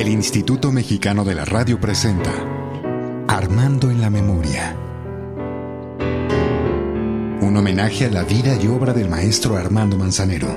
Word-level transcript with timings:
El 0.00 0.08
Instituto 0.08 0.72
Mexicano 0.72 1.24
de 1.26 1.34
la 1.34 1.44
Radio 1.44 1.78
presenta 1.78 2.32
Armando 3.28 3.90
en 3.90 4.00
la 4.00 4.08
Memoria. 4.08 4.74
Un 7.42 7.54
homenaje 7.54 8.06
a 8.06 8.10
la 8.10 8.24
vida 8.24 8.56
y 8.56 8.66
obra 8.66 8.94
del 8.94 9.10
maestro 9.10 9.58
Armando 9.58 9.98
Manzanero, 9.98 10.48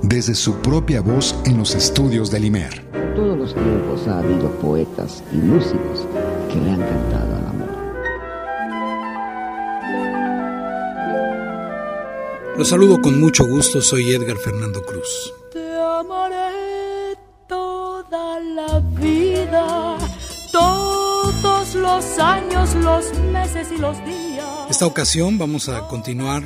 desde 0.00 0.34
su 0.34 0.62
propia 0.62 1.02
voz 1.02 1.36
en 1.44 1.58
los 1.58 1.74
estudios 1.74 2.30
del 2.30 2.46
IMER. 2.46 2.82
todos 3.14 3.36
los 3.36 3.52
tiempos 3.52 4.08
ha 4.08 4.20
habido 4.20 4.50
poetas 4.60 5.22
y 5.30 5.36
músicos 5.36 6.06
que 6.50 6.58
le 6.58 6.70
han 6.70 6.80
cantado 6.80 7.36
al 7.36 7.46
amor. 7.48 7.68
Los 12.56 12.66
saludo 12.66 13.02
con 13.02 13.20
mucho 13.20 13.46
gusto, 13.46 13.82
soy 13.82 14.10
Edgar 14.10 14.38
Fernando 14.38 14.82
Cruz. 14.82 15.34
Los 21.90 22.18
años, 22.18 22.74
los 22.76 23.18
meses 23.32 23.68
y 23.72 23.78
los 23.78 23.96
días. 24.04 24.46
Esta 24.70 24.86
ocasión 24.86 25.38
vamos 25.38 25.68
a 25.68 25.88
continuar 25.88 26.44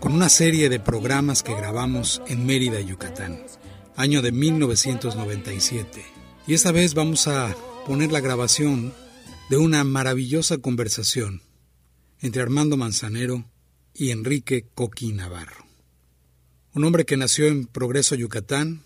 con 0.00 0.12
una 0.12 0.28
serie 0.28 0.68
de 0.68 0.78
programas 0.78 1.42
que 1.42 1.52
grabamos 1.52 2.22
en 2.28 2.46
Mérida, 2.46 2.80
Yucatán, 2.80 3.44
año 3.96 4.22
de 4.22 4.30
1997. 4.30 6.04
Y 6.46 6.54
esta 6.54 6.70
vez 6.70 6.94
vamos 6.94 7.26
a 7.26 7.56
poner 7.86 8.12
la 8.12 8.20
grabación 8.20 8.94
de 9.50 9.56
una 9.56 9.82
maravillosa 9.82 10.58
conversación 10.58 11.42
entre 12.20 12.42
Armando 12.42 12.76
Manzanero 12.76 13.44
y 13.94 14.10
Enrique 14.12 14.68
Coqui 14.74 15.12
Navarro. 15.12 15.66
Un 16.72 16.84
hombre 16.84 17.04
que 17.04 17.16
nació 17.16 17.46
en 17.46 17.66
Progreso, 17.66 18.14
Yucatán, 18.14 18.82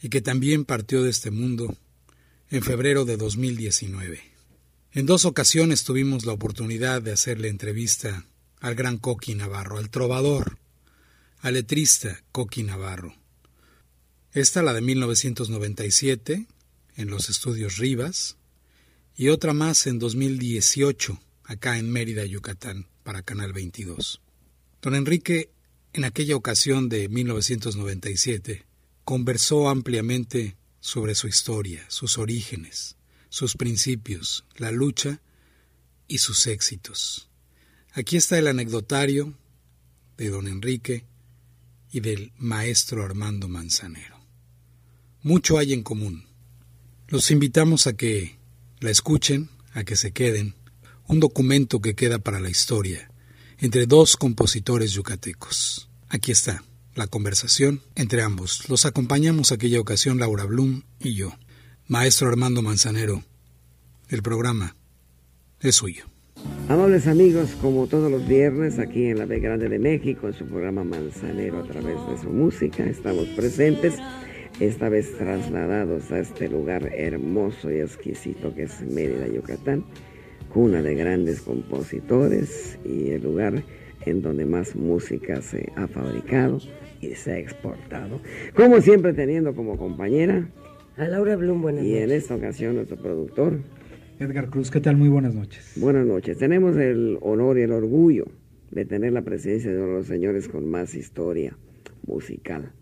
y 0.00 0.08
que 0.08 0.22
también 0.22 0.64
partió 0.64 1.02
de 1.02 1.10
este 1.10 1.30
mundo 1.30 1.76
en 2.50 2.62
febrero 2.62 3.04
de 3.04 3.18
2019. 3.18 4.31
En 4.94 5.06
dos 5.06 5.24
ocasiones 5.24 5.84
tuvimos 5.84 6.26
la 6.26 6.34
oportunidad 6.34 7.00
de 7.00 7.12
hacerle 7.12 7.48
entrevista 7.48 8.26
al 8.60 8.74
gran 8.74 8.98
Coqui 8.98 9.34
Navarro, 9.34 9.78
al 9.78 9.88
trovador, 9.88 10.58
al 11.40 11.54
letrista 11.54 12.22
Coqui 12.30 12.62
Navarro. 12.62 13.16
Esta, 14.32 14.62
la 14.62 14.74
de 14.74 14.82
1997, 14.82 16.46
en 16.96 17.08
los 17.08 17.30
estudios 17.30 17.78
Rivas, 17.78 18.36
y 19.16 19.30
otra 19.30 19.54
más 19.54 19.86
en 19.86 19.98
2018, 19.98 21.18
acá 21.44 21.78
en 21.78 21.90
Mérida, 21.90 22.26
Yucatán, 22.26 22.86
para 23.02 23.22
Canal 23.22 23.54
22. 23.54 24.20
Don 24.82 24.94
Enrique, 24.94 25.50
en 25.94 26.04
aquella 26.04 26.36
ocasión 26.36 26.90
de 26.90 27.08
1997, 27.08 28.66
conversó 29.04 29.70
ampliamente 29.70 30.58
sobre 30.80 31.14
su 31.14 31.28
historia, 31.28 31.82
sus 31.88 32.18
orígenes, 32.18 32.96
sus 33.32 33.56
principios, 33.56 34.44
la 34.58 34.70
lucha 34.70 35.22
y 36.06 36.18
sus 36.18 36.46
éxitos. 36.46 37.30
Aquí 37.94 38.18
está 38.18 38.38
el 38.38 38.46
anecdotario 38.46 39.38
de 40.18 40.28
don 40.28 40.48
Enrique 40.48 41.06
y 41.90 42.00
del 42.00 42.34
maestro 42.36 43.02
Armando 43.02 43.48
Manzanero. 43.48 44.20
Mucho 45.22 45.56
hay 45.56 45.72
en 45.72 45.82
común. 45.82 46.26
Los 47.08 47.30
invitamos 47.30 47.86
a 47.86 47.94
que 47.94 48.36
la 48.80 48.90
escuchen, 48.90 49.48
a 49.72 49.82
que 49.84 49.96
se 49.96 50.12
queden, 50.12 50.54
un 51.06 51.18
documento 51.18 51.80
que 51.80 51.94
queda 51.94 52.18
para 52.18 52.38
la 52.38 52.50
historia 52.50 53.10
entre 53.56 53.86
dos 53.86 54.18
compositores 54.18 54.92
yucatecos. 54.92 55.88
Aquí 56.10 56.32
está 56.32 56.64
la 56.94 57.06
conversación 57.06 57.82
entre 57.94 58.20
ambos. 58.20 58.68
Los 58.68 58.84
acompañamos 58.84 59.52
aquella 59.52 59.80
ocasión 59.80 60.18
Laura 60.18 60.44
Blum 60.44 60.82
y 61.00 61.14
yo. 61.14 61.32
Maestro 61.88 62.28
Armando 62.28 62.62
Manzanero, 62.62 63.22
el 64.08 64.22
programa 64.22 64.76
es 65.60 65.74
suyo. 65.74 66.04
Amables 66.68 67.06
amigos, 67.06 67.50
como 67.60 67.86
todos 67.86 68.10
los 68.10 68.26
viernes 68.26 68.78
aquí 68.78 69.06
en 69.06 69.18
la 69.18 69.26
B 69.26 69.40
Grande 69.40 69.68
de 69.68 69.78
México, 69.78 70.28
en 70.28 70.34
su 70.34 70.46
programa 70.46 70.84
Manzanero 70.84 71.60
a 71.60 71.64
través 71.64 71.96
de 72.08 72.18
su 72.22 72.30
música, 72.30 72.84
estamos 72.84 73.26
presentes, 73.28 73.94
esta 74.60 74.88
vez 74.88 75.16
trasladados 75.18 76.10
a 76.12 76.20
este 76.20 76.48
lugar 76.48 76.90
hermoso 76.94 77.70
y 77.70 77.80
exquisito 77.80 78.54
que 78.54 78.64
es 78.64 78.80
Mérida, 78.82 79.26
Yucatán 79.26 79.84
cuna 80.52 80.82
de 80.82 80.94
grandes 80.94 81.40
compositores 81.40 82.78
y 82.84 83.10
el 83.10 83.22
lugar 83.22 83.62
en 84.04 84.22
donde 84.22 84.44
más 84.44 84.76
música 84.76 85.40
se 85.40 85.72
ha 85.76 85.88
fabricado 85.88 86.58
y 87.00 87.14
se 87.14 87.32
ha 87.32 87.38
exportado. 87.38 88.20
Como 88.54 88.80
siempre 88.80 89.14
teniendo 89.14 89.54
como 89.54 89.76
compañera 89.76 90.48
a 90.96 91.08
Laura 91.08 91.36
Blum, 91.36 91.62
buenas 91.62 91.84
y 91.84 91.88
noches. 91.88 92.04
en 92.04 92.10
esta 92.10 92.34
ocasión 92.34 92.74
nuestro 92.76 92.96
productor. 92.96 93.60
Edgar 94.18 94.50
Cruz, 94.50 94.70
¿qué 94.70 94.80
tal? 94.80 94.96
Muy 94.96 95.08
buenas 95.08 95.34
noches. 95.34 95.72
Buenas 95.76 96.06
noches. 96.06 96.38
Tenemos 96.38 96.76
el 96.76 97.18
honor 97.22 97.58
y 97.58 97.62
el 97.62 97.72
orgullo 97.72 98.26
de 98.70 98.84
tener 98.84 99.12
la 99.12 99.22
presencia 99.22 99.70
de 99.70 99.78
uno 99.78 99.88
de 99.88 99.92
los 99.94 100.06
señores 100.06 100.48
con 100.48 100.68
más 100.68 100.94
historia 100.94 101.56
musical. 102.06 102.72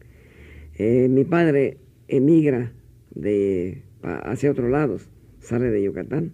Eh, 0.75 1.09
mi 1.09 1.25
padre 1.25 1.78
emigra 2.09 2.72
de, 3.15 3.82
hacia 4.03 4.50
otros 4.50 4.71
lados, 4.71 5.09
sale 5.41 5.71
de 5.71 5.82
Yucatán 5.82 6.32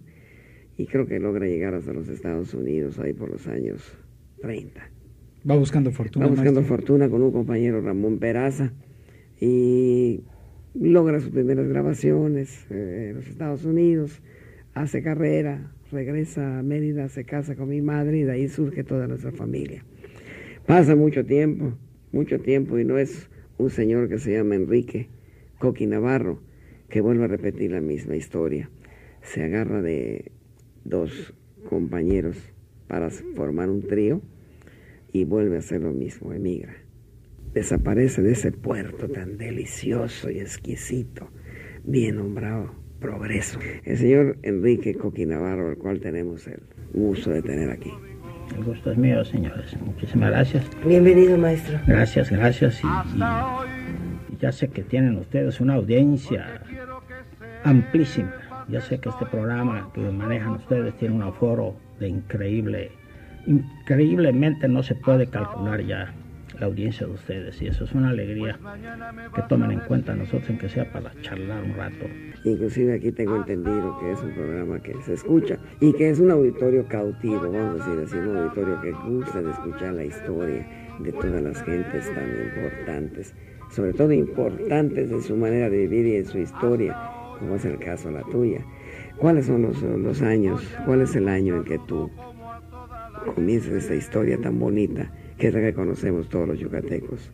y 0.77 0.87
creo 0.87 1.05
que 1.05 1.19
logra 1.19 1.45
llegar 1.47 1.73
hasta 1.73 1.93
los 1.93 2.09
Estados 2.09 2.53
Unidos 2.53 2.99
ahí 2.99 3.13
por 3.13 3.29
los 3.29 3.47
años 3.47 3.81
30. 4.41 4.89
Va 5.49 5.55
buscando 5.55 5.91
fortuna. 5.91 6.25
Va 6.25 6.31
buscando 6.31 6.61
maestro. 6.61 6.77
fortuna 6.77 7.09
con 7.09 7.21
un 7.21 7.31
compañero 7.31 7.81
Ramón 7.81 8.19
Peraza 8.19 8.73
y 9.39 10.23
logra 10.79 11.19
sus 11.19 11.31
primeras 11.31 11.67
grabaciones 11.67 12.65
eh, 12.69 13.07
en 13.09 13.15
los 13.15 13.27
Estados 13.27 13.65
Unidos, 13.65 14.21
hace 14.73 15.01
carrera, 15.01 15.71
regresa 15.91 16.59
a 16.59 16.63
Mérida, 16.63 17.09
se 17.09 17.23
casa 17.23 17.55
con 17.55 17.69
mi 17.69 17.81
madre 17.81 18.19
y 18.19 18.23
de 18.23 18.31
ahí 18.31 18.47
surge 18.47 18.83
toda 18.83 19.07
nuestra 19.07 19.31
familia. 19.31 19.83
Pasa 20.65 20.95
mucho 20.95 21.25
tiempo, 21.25 21.73
mucho 22.11 22.39
tiempo 22.39 22.77
y 22.77 22.85
no 22.85 22.97
es 22.97 23.29
un 23.57 23.69
señor 23.69 24.09
que 24.09 24.19
se 24.19 24.33
llama 24.33 24.55
Enrique 24.55 25.07
Coqui 25.59 25.87
Navarro 25.87 26.41
que 26.89 27.01
vuelve 27.01 27.25
a 27.25 27.27
repetir 27.27 27.71
la 27.71 27.81
misma 27.81 28.15
historia. 28.15 28.69
Se 29.21 29.43
agarra 29.43 29.81
de 29.81 30.31
dos 30.85 31.33
compañeros 31.69 32.37
para 32.87 33.09
formar 33.09 33.69
un 33.69 33.81
trío 33.81 34.21
y 35.11 35.25
vuelve 35.25 35.55
a 35.57 35.59
hacer 35.59 35.81
lo 35.81 35.91
mismo, 35.91 36.33
emigra. 36.33 36.86
Desaparece 37.57 38.21
de 38.21 38.33
ese 38.33 38.51
puerto 38.51 39.09
tan 39.09 39.39
delicioso 39.39 40.29
y 40.29 40.37
exquisito, 40.39 41.27
bien 41.83 42.17
nombrado 42.17 42.71
Progreso. 42.99 43.57
El 43.83 43.97
señor 43.97 44.37
Enrique 44.43 44.93
Coqui 44.93 45.25
Navarro, 45.25 45.69
al 45.69 45.77
cual 45.77 45.99
tenemos 45.99 46.45
el 46.45 46.59
gusto 46.93 47.31
de 47.31 47.41
tener 47.41 47.71
aquí. 47.71 47.91
El 48.55 48.63
gusto 48.63 48.91
es 48.91 48.97
mío, 48.99 49.25
señores. 49.25 49.75
Muchísimas 49.83 50.29
gracias. 50.29 50.69
Bienvenido, 50.85 51.35
maestro. 51.35 51.79
Gracias, 51.87 52.29
gracias. 52.29 52.79
Y, 52.83 52.87
y- 52.87 54.33
y 54.33 54.37
ya 54.37 54.51
sé 54.51 54.67
que 54.67 54.83
tienen 54.83 55.15
ustedes 55.17 55.59
una 55.59 55.73
audiencia 55.73 56.61
amplísima. 57.63 58.35
Ya 58.69 58.81
sé 58.81 58.99
que 58.99 59.09
este 59.09 59.25
programa 59.25 59.89
que 59.95 60.01
manejan 60.01 60.51
ustedes 60.57 60.95
tiene 60.99 61.15
un 61.15 61.23
aforo 61.23 61.75
de 61.99 62.07
increíble, 62.09 62.91
increíblemente 63.47 64.67
no 64.67 64.83
se 64.83 64.93
puede 64.93 65.25
calcular 65.27 65.81
ya 65.83 66.13
la 66.59 66.65
audiencia 66.65 67.05
de 67.05 67.13
ustedes 67.13 67.61
y 67.61 67.67
eso 67.67 67.83
es 67.83 67.93
una 67.93 68.09
alegría 68.09 68.59
que 69.35 69.41
tomen 69.43 69.71
en 69.71 69.79
cuenta 69.81 70.15
nosotros 70.15 70.49
en 70.49 70.57
que 70.57 70.69
sea 70.69 70.91
para 70.91 71.11
charlar 71.21 71.63
un 71.63 71.75
rato. 71.75 72.05
Inclusive 72.43 72.95
aquí 72.95 73.11
tengo 73.11 73.35
entendido 73.35 73.97
que 73.99 74.11
es 74.11 74.21
un 74.21 74.33
programa 74.33 74.79
que 74.79 74.93
se 75.03 75.13
escucha 75.13 75.57
y 75.79 75.93
que 75.93 76.09
es 76.09 76.19
un 76.19 76.31
auditorio 76.31 76.87
cautivo, 76.87 77.51
vamos 77.51 77.81
a 77.81 77.89
decir 77.89 78.03
así, 78.05 78.17
un 78.17 78.37
auditorio 78.37 78.81
que 78.81 78.91
gusta 78.91 79.41
de 79.41 79.51
escuchar 79.51 79.93
la 79.93 80.03
historia 80.05 80.67
de 80.99 81.11
todas 81.11 81.41
las 81.41 81.63
gentes 81.63 82.11
tan 82.13 82.29
importantes, 82.29 83.35
sobre 83.69 83.93
todo 83.93 84.11
importantes 84.11 85.11
en 85.11 85.21
su 85.21 85.35
manera 85.35 85.69
de 85.69 85.87
vivir 85.87 86.07
y 86.07 86.15
en 86.17 86.25
su 86.25 86.39
historia, 86.39 86.95
como 87.39 87.55
es 87.55 87.65
el 87.65 87.77
caso 87.77 88.09
la 88.09 88.23
tuya. 88.23 88.61
¿Cuáles 89.17 89.47
son 89.47 89.63
los, 89.63 89.81
los 89.81 90.21
años? 90.21 90.61
¿Cuál 90.85 91.01
es 91.01 91.15
el 91.15 91.27
año 91.27 91.57
en 91.57 91.63
que 91.63 91.79
tú 91.79 92.09
comienzas 93.35 93.73
esta 93.73 93.95
historia 93.95 94.39
tan 94.39 94.59
bonita 94.59 95.11
que 95.37 95.47
es 95.47 95.53
la 95.53 95.61
que 95.61 95.73
conocemos 95.73 96.29
todos 96.29 96.47
los 96.47 96.59
yucatecos? 96.59 97.31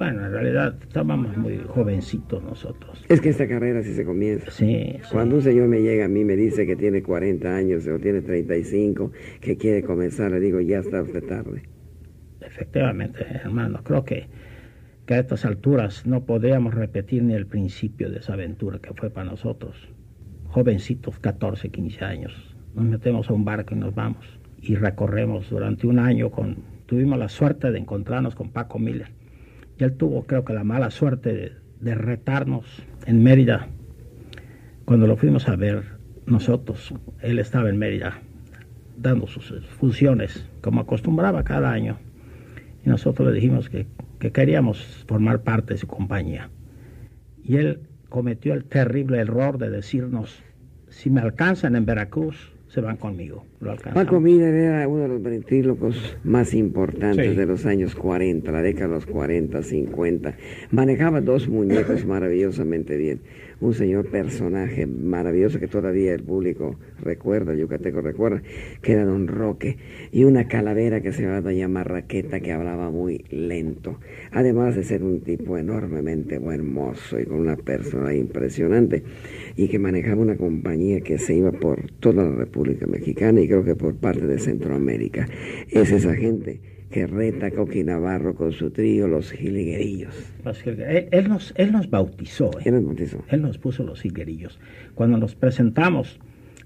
Bueno, 0.00 0.24
en 0.24 0.32
realidad 0.32 0.78
estábamos 0.80 1.36
muy 1.36 1.58
jovencitos 1.58 2.42
nosotros. 2.42 3.04
Es 3.10 3.20
que 3.20 3.28
esta 3.28 3.46
carrera 3.46 3.82
sí 3.82 3.92
se 3.92 4.02
comienza. 4.06 4.50
Sí, 4.50 4.96
sí. 5.02 5.08
Cuando 5.12 5.36
un 5.36 5.42
señor 5.42 5.68
me 5.68 5.82
llega 5.82 6.06
a 6.06 6.08
mí 6.08 6.24
me 6.24 6.36
dice 6.36 6.66
que 6.66 6.74
tiene 6.74 7.02
40 7.02 7.54
años 7.54 7.86
o 7.86 7.98
tiene 7.98 8.22
35, 8.22 9.12
que 9.42 9.58
quiere 9.58 9.82
comenzar, 9.82 10.30
le 10.30 10.40
digo, 10.40 10.58
ya 10.62 10.78
está 10.78 11.02
usted 11.02 11.22
tarde. 11.26 11.64
Efectivamente, 12.40 13.26
hermano, 13.44 13.82
creo 13.84 14.02
que, 14.02 14.26
que 15.04 15.14
a 15.14 15.18
estas 15.18 15.44
alturas 15.44 16.06
no 16.06 16.24
podríamos 16.24 16.72
repetir 16.72 17.22
ni 17.22 17.34
el 17.34 17.46
principio 17.46 18.10
de 18.10 18.20
esa 18.20 18.32
aventura 18.32 18.78
que 18.78 18.94
fue 18.94 19.10
para 19.10 19.28
nosotros. 19.28 19.76
Jovencitos, 20.46 21.18
14, 21.18 21.68
15 21.68 22.04
años. 22.06 22.56
Nos 22.74 22.86
metemos 22.86 23.28
a 23.28 23.34
un 23.34 23.44
barco 23.44 23.74
y 23.74 23.78
nos 23.78 23.94
vamos. 23.94 24.24
Y 24.62 24.76
recorremos 24.76 25.50
durante 25.50 25.86
un 25.86 25.98
año 25.98 26.30
con... 26.30 26.56
Tuvimos 26.90 27.20
la 27.20 27.28
suerte 27.28 27.70
de 27.70 27.78
encontrarnos 27.78 28.34
con 28.34 28.50
Paco 28.50 28.80
Miller. 28.80 29.12
Y 29.78 29.84
él 29.84 29.92
tuvo, 29.92 30.24
creo 30.24 30.44
que, 30.44 30.52
la 30.52 30.64
mala 30.64 30.90
suerte 30.90 31.54
de, 31.80 31.94
retarnos 31.94 32.66
en 33.06 33.22
Mérida 33.22 33.68
cuando 34.86 35.06
lo 35.06 35.16
fuimos 35.16 35.48
a 35.48 35.54
ver 35.54 35.84
nosotros, 36.26 36.92
él 37.22 37.38
estaba 37.38 37.68
en 37.70 37.78
Mérida 37.78 38.18
dando 38.96 39.28
sus 39.28 39.54
funciones 39.68 40.44
como 40.62 40.80
acostumbraba 40.80 41.44
cada 41.44 41.70
año. 41.70 41.96
Y 42.84 42.88
nosotros 42.88 43.28
le 43.28 43.34
dijimos 43.34 43.68
que, 43.68 43.86
que 44.18 44.32
queríamos 44.32 45.04
formar 45.06 45.42
parte 45.42 45.74
de 45.74 45.78
su 45.78 45.86
compañía. 45.86 46.50
Y 47.44 47.58
él 47.58 47.82
cometió 48.08 48.52
el 48.52 48.64
terrible 48.64 49.18
error 49.18 49.58
de 49.58 49.70
decirnos, 49.70 50.42
si 50.88 51.08
me 51.08 51.20
alcanzan 51.20 51.76
en 51.76 51.86
Veracruz, 51.86 52.52
se 52.72 52.80
van 52.80 52.96
conmigo. 52.96 53.44
Paco 53.94 54.20
Miller 54.20 54.54
era 54.54 54.88
uno 54.88 55.02
de 55.02 55.08
los 55.08 55.22
ventrílocos 55.22 56.16
más 56.22 56.54
importantes 56.54 57.36
de 57.36 57.46
los 57.46 57.66
años 57.66 57.96
40, 57.96 58.50
la 58.52 58.62
década 58.62 58.88
de 58.88 58.94
los 58.94 59.06
40, 59.06 59.62
50. 59.62 60.36
Manejaba 60.70 61.20
dos 61.20 61.48
muñecos 61.48 62.06
maravillosamente 62.06 62.96
bien 62.96 63.20
un 63.60 63.74
señor 63.74 64.10
personaje 64.10 64.86
maravilloso 64.86 65.60
que 65.60 65.68
todavía 65.68 66.14
el 66.14 66.22
público 66.22 66.76
recuerda, 67.00 67.54
yucateco 67.54 68.00
recuerda, 68.00 68.42
que 68.82 68.92
era 68.92 69.04
don 69.04 69.28
Roque, 69.28 69.76
y 70.12 70.24
una 70.24 70.48
calavera 70.48 71.00
que 71.00 71.12
se 71.12 71.22
llamaba 71.22 71.42
doña 71.42 71.68
Marraqueta 71.68 72.40
que 72.40 72.52
hablaba 72.52 72.90
muy 72.90 73.24
lento, 73.30 73.98
además 74.32 74.76
de 74.76 74.84
ser 74.84 75.02
un 75.02 75.20
tipo 75.20 75.58
enormemente 75.58 76.38
buen 76.38 76.72
mozo 76.72 77.20
y 77.20 77.24
con 77.24 77.40
una 77.40 77.56
persona 77.56 78.14
impresionante, 78.14 79.02
y 79.56 79.68
que 79.68 79.78
manejaba 79.78 80.22
una 80.22 80.36
compañía 80.36 81.00
que 81.00 81.18
se 81.18 81.34
iba 81.34 81.52
por 81.52 81.90
toda 82.00 82.24
la 82.24 82.34
República 82.34 82.86
Mexicana 82.86 83.40
y 83.40 83.48
creo 83.48 83.64
que 83.64 83.74
por 83.74 83.94
parte 83.96 84.26
de 84.26 84.38
Centroamérica. 84.38 85.28
Es 85.70 85.92
esa 85.92 86.14
gente 86.14 86.60
que 86.90 87.06
reta 87.06 87.50
Coqui 87.50 87.84
Navarro 87.84 88.34
con 88.34 88.52
su 88.52 88.70
trío 88.70 89.06
Los 89.06 89.30
Jilguerillos. 89.30 90.14
Él, 90.64 91.28
nos, 91.28 91.54
él 91.56 91.72
nos 91.72 91.88
bautizó. 91.88 92.50
¿eh? 92.58 92.62
Él 92.64 92.74
nos 92.74 92.84
bautizó. 92.84 93.24
Él 93.28 93.42
nos 93.42 93.58
puso 93.58 93.84
Los 93.84 94.02
Jilguerillos. 94.02 94.58
Cuando 94.94 95.16
nos 95.16 95.34
presentamos, 95.34 96.18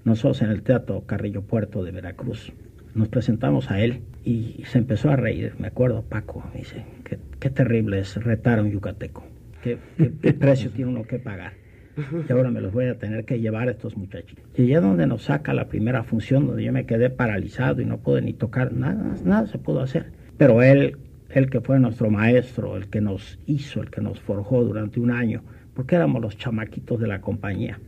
nosotros 0.03 0.41
en 0.41 0.49
el 0.49 0.63
Teatro 0.63 1.05
Carrillo 1.05 1.43
Puerto 1.43 1.83
de 1.83 1.91
Veracruz, 1.91 2.51
nos 2.95 3.09
presentamos 3.09 3.71
a 3.71 3.81
él 3.81 4.01
y 4.23 4.63
se 4.65 4.79
empezó 4.79 5.09
a 5.09 5.15
reír. 5.15 5.53
Me 5.59 5.67
acuerdo, 5.67 6.03
Paco, 6.03 6.43
me 6.53 6.61
dice, 6.61 6.85
qué, 7.03 7.19
qué 7.39 7.49
terrible 7.49 7.99
es 7.99 8.15
retar 8.15 8.59
a 8.59 8.63
un 8.63 8.71
yucateco. 8.71 9.23
¿Qué, 9.61 9.77
qué, 9.97 10.09
precio 10.33 10.71
tiene 10.71 10.91
uno 10.91 11.03
que 11.03 11.19
pagar? 11.19 11.53
Y 11.97 12.31
ahora 12.31 12.51
me 12.51 12.61
los 12.61 12.73
voy 12.73 12.85
a 12.85 12.97
tener 12.97 13.25
que 13.25 13.39
llevar 13.39 13.67
a 13.67 13.71
estos 13.71 13.95
muchachos. 13.95 14.37
Y 14.55 14.63
allá 14.63 14.81
donde 14.81 15.07
nos 15.07 15.23
saca 15.23 15.53
la 15.53 15.67
primera 15.67 16.03
función, 16.03 16.47
donde 16.47 16.63
yo 16.63 16.71
me 16.73 16.85
quedé 16.85 17.09
paralizado 17.09 17.81
y 17.81 17.85
no 17.85 17.97
pude 17.97 18.21
ni 18.21 18.33
tocar, 18.33 18.73
nada, 18.73 19.15
nada 19.23 19.47
se 19.47 19.57
pudo 19.57 19.81
hacer. 19.81 20.11
Pero 20.37 20.61
él, 20.61 20.97
el 21.29 21.49
que 21.49 21.61
fue 21.61 21.79
nuestro 21.79 22.09
maestro, 22.09 22.75
el 22.77 22.87
que 22.89 23.01
nos 23.01 23.39
hizo, 23.45 23.81
el 23.81 23.89
que 23.89 24.01
nos 24.01 24.19
forjó 24.19 24.63
durante 24.63 24.99
un 24.99 25.11
año, 25.11 25.43
porque 25.73 25.95
éramos 25.95 26.21
los 26.21 26.37
chamaquitos 26.37 26.99
de 26.99 27.07
la 27.07 27.21
compañía. 27.21 27.79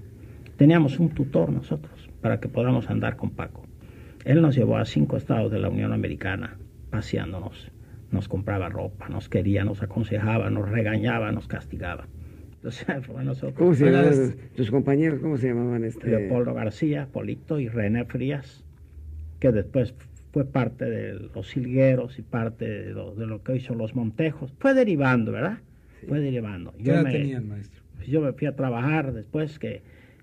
Teníamos 0.58 1.00
un 1.00 1.10
tutor 1.10 1.52
nosotros 1.52 2.10
para 2.22 2.40
que 2.40 2.48
podamos 2.48 2.90
andar 2.90 3.16
con 3.16 3.32
Paco. 3.32 3.64
Él 4.26 4.42
nos 4.42 4.56
llevó 4.56 4.78
a 4.78 4.86
cinco 4.86 5.18
estados 5.18 5.52
de 5.52 5.60
la 5.60 5.70
Unión 5.70 5.94
Americana 5.94 6.58
paseándonos. 6.90 7.72
Nos 8.12 8.28
compraba 8.28 8.70
ropa, 8.70 9.10
nos 9.10 9.30
quería, 9.30 9.64
nos 9.64 9.84
aconsejaba, 9.84 10.50
nos 10.50 10.70
regañaba, 10.70 11.32
nos 11.32 11.48
castigaba. 11.48 12.08
¿Cómo 13.56 13.74
se 13.74 13.86
llamaban 13.86 14.36
tus 14.56 14.72
compañeros? 14.72 15.20
¿Cómo 15.22 15.38
se 15.38 15.48
llamaban? 15.48 15.84
Este? 15.84 16.08
Leopoldo 16.08 16.54
García, 16.54 17.08
Polito 17.12 17.60
y 17.60 17.70
René 17.70 18.06
Frías, 18.06 18.64
que 19.40 19.52
después 19.52 19.94
fue 20.34 20.46
parte 20.46 20.86
de 20.86 21.14
los 21.34 21.48
silgueros 21.48 22.20
y 22.20 22.22
parte 22.22 22.68
de 22.68 22.94
lo, 22.94 23.44
que 23.44 23.56
hizo 23.56 23.74
los 23.74 23.96
Montejos. 23.96 24.54
Fue 24.60 24.74
derivando, 24.74 25.32
¿verdad? 25.32 25.60
Fue 26.08 26.20
derivando. 26.20 26.74
¿Qué 26.78 26.84
yo 26.84 27.04
me, 27.04 27.12
tenían, 27.12 27.48
maestro? 27.48 27.82
Yo 28.08 28.22
me 28.22 28.34
fui 28.34 28.48
a 28.48 28.56
trabajar 28.56 29.14
después 29.14 29.60
que, 29.60 29.82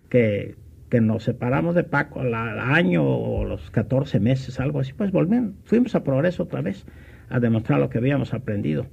que, 0.08 0.56
que 0.88 1.00
nos 1.00 1.24
separamos 1.24 1.74
de 1.74 1.84
Paco 1.84 2.20
al 2.20 2.34
año 2.34 3.04
o 3.04 3.44
los 3.44 3.70
14 3.70 4.20
meses, 4.20 4.60
algo 4.60 4.80
así, 4.80 4.92
pues 4.92 5.10
volvimos, 5.10 5.54
fuimos 5.64 5.94
a 5.94 6.04
Progreso 6.04 6.44
otra 6.44 6.60
vez 6.60 6.84
a 7.28 7.40
demostrar 7.40 7.80
lo 7.80 7.88
que 7.88 7.98
habíamos 7.98 8.34
aprendido. 8.34 8.86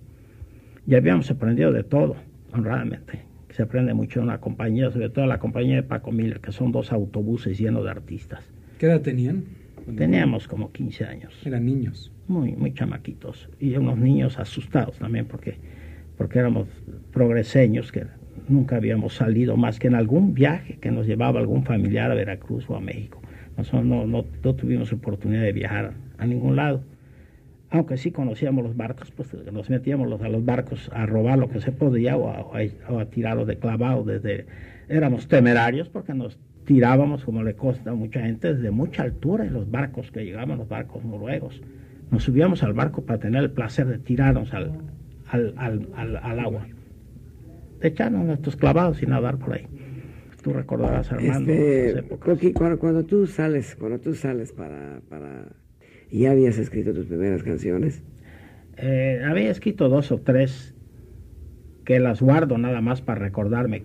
Y 0.87 0.95
habíamos 0.95 1.29
aprendido 1.29 1.71
de 1.71 1.83
todo, 1.83 2.15
honradamente 2.53 3.30
se 3.53 3.63
aprende 3.63 3.93
mucho 3.93 4.19
en 4.19 4.25
una 4.25 4.39
compañía, 4.39 4.91
sobre 4.91 5.09
todo 5.09 5.25
la 5.25 5.39
compañía 5.39 5.75
de 5.75 5.83
Paco 5.83 6.11
Miller, 6.11 6.39
que 6.39 6.51
son 6.51 6.71
dos 6.71 6.91
autobuses 6.91 7.57
llenos 7.57 7.83
de 7.83 7.91
artistas. 7.91 8.43
¿Qué 8.77 8.85
edad 8.87 9.01
tenían? 9.01 9.43
Teníamos 9.95 10.47
como 10.47 10.71
15 10.71 11.05
años. 11.05 11.33
Eran 11.45 11.65
niños. 11.65 12.11
Muy, 12.27 12.53
muy 12.53 12.73
chamaquitos. 12.73 13.49
Y 13.59 13.75
unos 13.75 13.97
niños 13.97 14.39
asustados 14.39 14.97
también, 14.97 15.25
porque, 15.25 15.55
porque 16.17 16.39
éramos 16.39 16.67
progreseños 17.11 17.91
que 17.91 18.05
nunca 18.47 18.77
habíamos 18.77 19.15
salido 19.15 19.57
más 19.57 19.79
que 19.79 19.87
en 19.87 19.95
algún 19.95 20.33
viaje 20.33 20.77
que 20.79 20.91
nos 20.91 21.07
llevaba 21.07 21.39
algún 21.39 21.63
familiar 21.63 22.11
a 22.11 22.15
Veracruz 22.15 22.69
o 22.69 22.75
a 22.75 22.81
México. 22.81 23.21
Nosotros 23.57 23.85
no, 23.85 24.05
no, 24.05 24.25
no 24.43 24.55
tuvimos 24.55 24.93
oportunidad 24.93 25.43
de 25.43 25.51
viajar 25.51 25.93
a 26.17 26.25
ningún 26.25 26.55
lado 26.55 26.83
aunque 27.71 27.95
sí 27.97 28.11
conocíamos 28.11 28.63
los 28.65 28.75
barcos, 28.75 29.11
pues 29.11 29.33
nos 29.51 29.69
metíamos 29.69 30.21
a 30.21 30.27
los 30.27 30.43
barcos 30.43 30.91
a 30.93 31.05
robar 31.05 31.39
lo 31.39 31.49
que 31.49 31.61
se 31.61 31.71
podía 31.71 32.17
o 32.17 32.29
a, 32.29 32.41
o 32.89 32.99
a, 32.99 33.05
tirarlos 33.05 33.47
de 33.47 33.57
clavado 33.57 34.03
desde... 34.03 34.45
Éramos 34.89 35.29
temerarios 35.29 35.87
porque 35.87 36.13
nos 36.13 36.37
tirábamos, 36.65 37.23
como 37.23 37.43
le 37.43 37.55
consta 37.55 37.91
a 37.91 37.93
mucha 37.95 38.21
gente, 38.21 38.55
desde 38.55 38.71
mucha 38.71 39.03
altura 39.03 39.45
en 39.45 39.53
los 39.53 39.71
barcos 39.71 40.11
que 40.11 40.25
llegaban, 40.25 40.57
los 40.57 40.67
barcos 40.67 41.05
noruegos. 41.05 41.61
Nos 42.11 42.23
subíamos 42.23 42.61
al 42.61 42.73
barco 42.73 43.03
para 43.03 43.19
tener 43.19 43.41
el 43.41 43.51
placer 43.51 43.87
de 43.87 43.99
tirarnos 43.99 44.53
al, 44.53 44.73
al, 45.29 45.53
al, 45.55 46.17
al, 46.17 46.39
agua, 46.41 46.67
de 47.79 47.87
echarnos 47.87 48.25
nuestros 48.25 48.57
clavados 48.57 49.01
y 49.01 49.05
nadar 49.05 49.37
por 49.37 49.53
ahí. 49.53 49.65
Tú 50.43 50.51
recordarás, 50.51 51.09
Armando. 51.13 51.53
Este, 51.53 52.03
cuando, 52.53 52.79
cuando, 52.79 53.05
tú 53.05 53.27
sales, 53.27 53.77
cuando 53.79 53.99
tú 53.99 54.13
sales 54.13 54.51
para, 54.51 54.99
para 55.07 55.45
¿Y 55.45 55.60
ya 56.19 56.31
habías 56.31 56.57
escrito 56.57 56.93
tus 56.93 57.05
primeras 57.05 57.43
canciones? 57.43 58.03
Eh, 58.77 59.21
había 59.25 59.51
escrito 59.51 59.89
dos 59.89 60.11
o 60.11 60.19
tres 60.19 60.73
que 61.85 61.99
las 61.99 62.21
guardo 62.21 62.57
nada 62.57 62.81
más 62.81 63.01
para 63.01 63.19
recordarme 63.19 63.83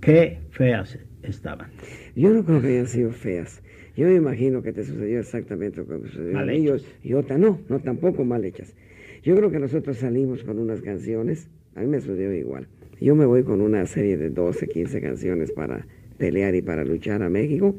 qué 0.00 0.40
feas 0.50 0.98
estaban. 1.22 1.70
Yo 2.14 2.30
no 2.30 2.44
creo 2.44 2.60
que 2.60 2.68
hayan 2.68 2.86
sido 2.86 3.10
feas. 3.10 3.62
Yo 3.96 4.06
me 4.06 4.14
imagino 4.14 4.62
que 4.62 4.72
te 4.72 4.84
sucedió 4.84 5.20
exactamente 5.20 5.78
lo 5.78 5.86
que 5.86 6.08
sucedió 6.08 6.38
a 6.38 6.52
ellos 6.52 6.86
y 7.02 7.14
otra 7.14 7.38
no, 7.38 7.60
no 7.68 7.78
tampoco 7.80 8.24
mal 8.24 8.44
hechas. 8.44 8.74
Yo 9.22 9.34
creo 9.36 9.50
que 9.50 9.58
nosotros 9.58 9.96
salimos 9.96 10.44
con 10.44 10.58
unas 10.58 10.82
canciones, 10.82 11.48
a 11.74 11.80
mí 11.80 11.86
me 11.86 12.00
sucedió 12.00 12.32
igual. 12.32 12.68
Yo 13.00 13.14
me 13.14 13.26
voy 13.26 13.42
con 13.42 13.60
una 13.60 13.84
serie 13.86 14.16
de 14.16 14.30
12, 14.30 14.68
15 14.68 15.00
canciones 15.00 15.52
para 15.52 15.86
pelear 16.16 16.54
y 16.54 16.62
para 16.62 16.84
luchar 16.84 17.22
a 17.22 17.30
México 17.30 17.74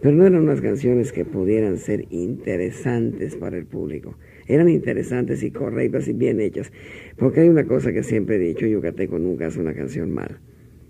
pero 0.00 0.16
no 0.16 0.26
eran 0.26 0.42
unas 0.42 0.60
canciones 0.60 1.12
que 1.12 1.24
pudieran 1.24 1.78
ser 1.78 2.06
interesantes 2.10 3.34
para 3.36 3.56
el 3.56 3.66
público. 3.66 4.16
Eran 4.46 4.68
interesantes 4.68 5.42
y 5.42 5.50
correctas 5.50 6.06
y 6.08 6.12
bien 6.12 6.40
hechas. 6.40 6.72
Porque 7.16 7.40
hay 7.40 7.48
una 7.48 7.64
cosa 7.64 7.92
que 7.92 8.02
siempre 8.02 8.36
he 8.36 8.38
dicho, 8.38 8.66
Yucateco 8.66 9.18
nunca 9.18 9.48
hace 9.48 9.60
una 9.60 9.74
canción 9.74 10.12
mal. 10.12 10.38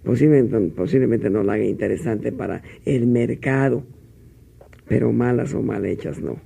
Posiblemente, 0.04 0.58
posiblemente 0.74 1.30
no 1.30 1.42
la 1.42 1.54
haga 1.54 1.64
interesante 1.64 2.32
para 2.32 2.62
el 2.84 3.06
mercado, 3.06 3.84
pero 4.86 5.12
malas 5.12 5.54
o 5.54 5.62
mal 5.62 5.86
hechas 5.86 6.20
no. 6.20 6.40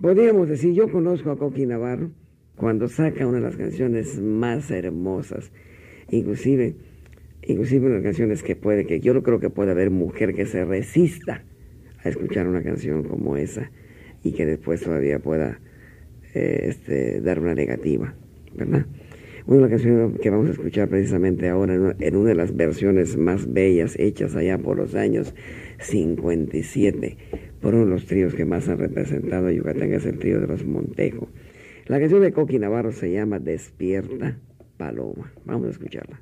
Podríamos 0.00 0.48
decir, 0.48 0.74
yo 0.74 0.90
conozco 0.90 1.30
a 1.30 1.38
Coqui 1.38 1.66
Navarro 1.66 2.10
cuando 2.56 2.88
saca 2.88 3.26
una 3.26 3.38
de 3.38 3.44
las 3.44 3.56
canciones 3.56 4.20
más 4.20 4.70
hermosas, 4.70 5.50
inclusive, 6.10 6.76
inclusive 7.50 7.88
las 7.88 8.02
canciones 8.02 8.42
que 8.42 8.56
puede, 8.56 8.86
que 8.86 9.00
yo 9.00 9.14
no 9.14 9.22
creo 9.22 9.40
que 9.40 9.50
pueda 9.50 9.72
haber 9.72 9.90
mujer 9.90 10.34
que 10.34 10.46
se 10.46 10.64
resista 10.64 11.44
a 12.02 12.08
escuchar 12.08 12.46
una 12.46 12.62
canción 12.62 13.02
como 13.04 13.36
esa 13.36 13.70
y 14.22 14.32
que 14.32 14.46
después 14.46 14.80
todavía 14.82 15.18
pueda 15.18 15.60
eh, 16.34 16.66
este, 16.68 17.20
dar 17.20 17.40
una 17.40 17.54
negativa, 17.54 18.14
¿verdad? 18.54 18.86
Una 19.46 19.68
canción 19.68 20.14
que 20.14 20.30
vamos 20.30 20.48
a 20.48 20.52
escuchar 20.52 20.88
precisamente 20.88 21.48
ahora 21.48 21.74
en 21.98 22.16
una, 22.16 22.28
de 22.28 22.34
las 22.34 22.54
versiones 22.54 23.16
más 23.16 23.52
bellas 23.52 23.98
hechas 23.98 24.36
allá 24.36 24.58
por 24.58 24.76
los 24.76 24.94
años 24.94 25.34
57 25.80 27.16
por 27.60 27.74
uno 27.74 27.84
de 27.84 27.90
los 27.90 28.06
tríos 28.06 28.34
que 28.34 28.44
más 28.44 28.68
han 28.68 28.78
representado 28.78 29.48
a 29.48 29.52
Yucatán, 29.52 29.92
es 29.92 30.06
el 30.06 30.18
trío 30.18 30.40
de 30.40 30.46
los 30.46 30.64
Montejo. 30.64 31.28
La 31.86 31.98
canción 31.98 32.22
de 32.22 32.32
Coqui 32.32 32.58
Navarro 32.58 32.92
se 32.92 33.10
llama 33.10 33.38
Despierta 33.38 34.38
Paloma. 34.76 35.32
Vamos 35.44 35.68
a 35.68 35.70
escucharla. 35.70 36.20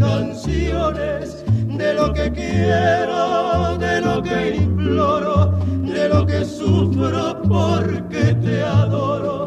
Canciones, 0.00 1.44
de 1.66 1.94
lo 1.94 2.12
que 2.12 2.32
quiero, 2.32 3.76
de 3.78 4.00
lo 4.00 4.22
que 4.22 4.56
imploro, 4.56 5.52
de 5.94 6.08
lo 6.08 6.26
que 6.26 6.44
sufro 6.44 7.40
porque 7.42 8.34
te 8.42 8.62
adoro, 8.62 9.39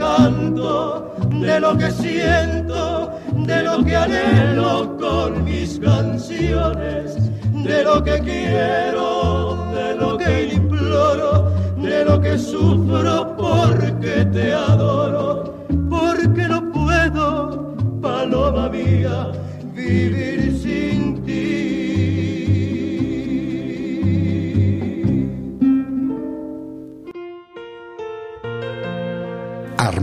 de 0.00 1.60
lo 1.60 1.76
que 1.76 1.90
siento, 1.90 3.10
de 3.34 3.62
lo 3.62 3.84
que 3.84 3.96
anhelo 3.96 4.96
con 4.98 5.44
mis 5.44 5.78
canciones, 5.78 7.16
de 7.52 7.84
lo 7.84 8.02
que 8.02 8.18
quiero, 8.20 9.68
de 9.74 9.94
lo 9.96 10.16
que 10.16 10.54
imploro, 10.54 11.50
de 11.76 12.04
lo 12.06 12.18
que 12.18 12.38
sufro 12.38 13.36
porque 13.36 14.24
te 14.32 14.54
adoro, 14.54 15.66
porque 15.90 16.48
no 16.48 16.72
puedo, 16.72 17.76
paloma 18.00 18.70
mía, 18.70 19.32
vivir 19.74 20.39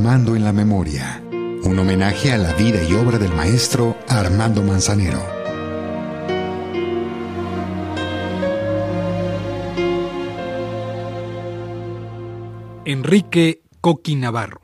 Armando 0.08 0.38
en 0.38 0.46
la 0.46 0.54
Memoria, 0.54 1.22
un 1.32 1.78
homenaje 1.78 2.32
a 2.32 2.38
la 2.38 2.54
vida 2.54 2.82
y 2.82 2.94
obra 2.94 3.18
del 3.18 3.34
maestro 3.34 3.98
Armando 4.08 4.64
Manzanero. 4.64 5.22
Enrique 12.86 13.64
Coqui 13.82 14.16
Navarro, 14.16 14.62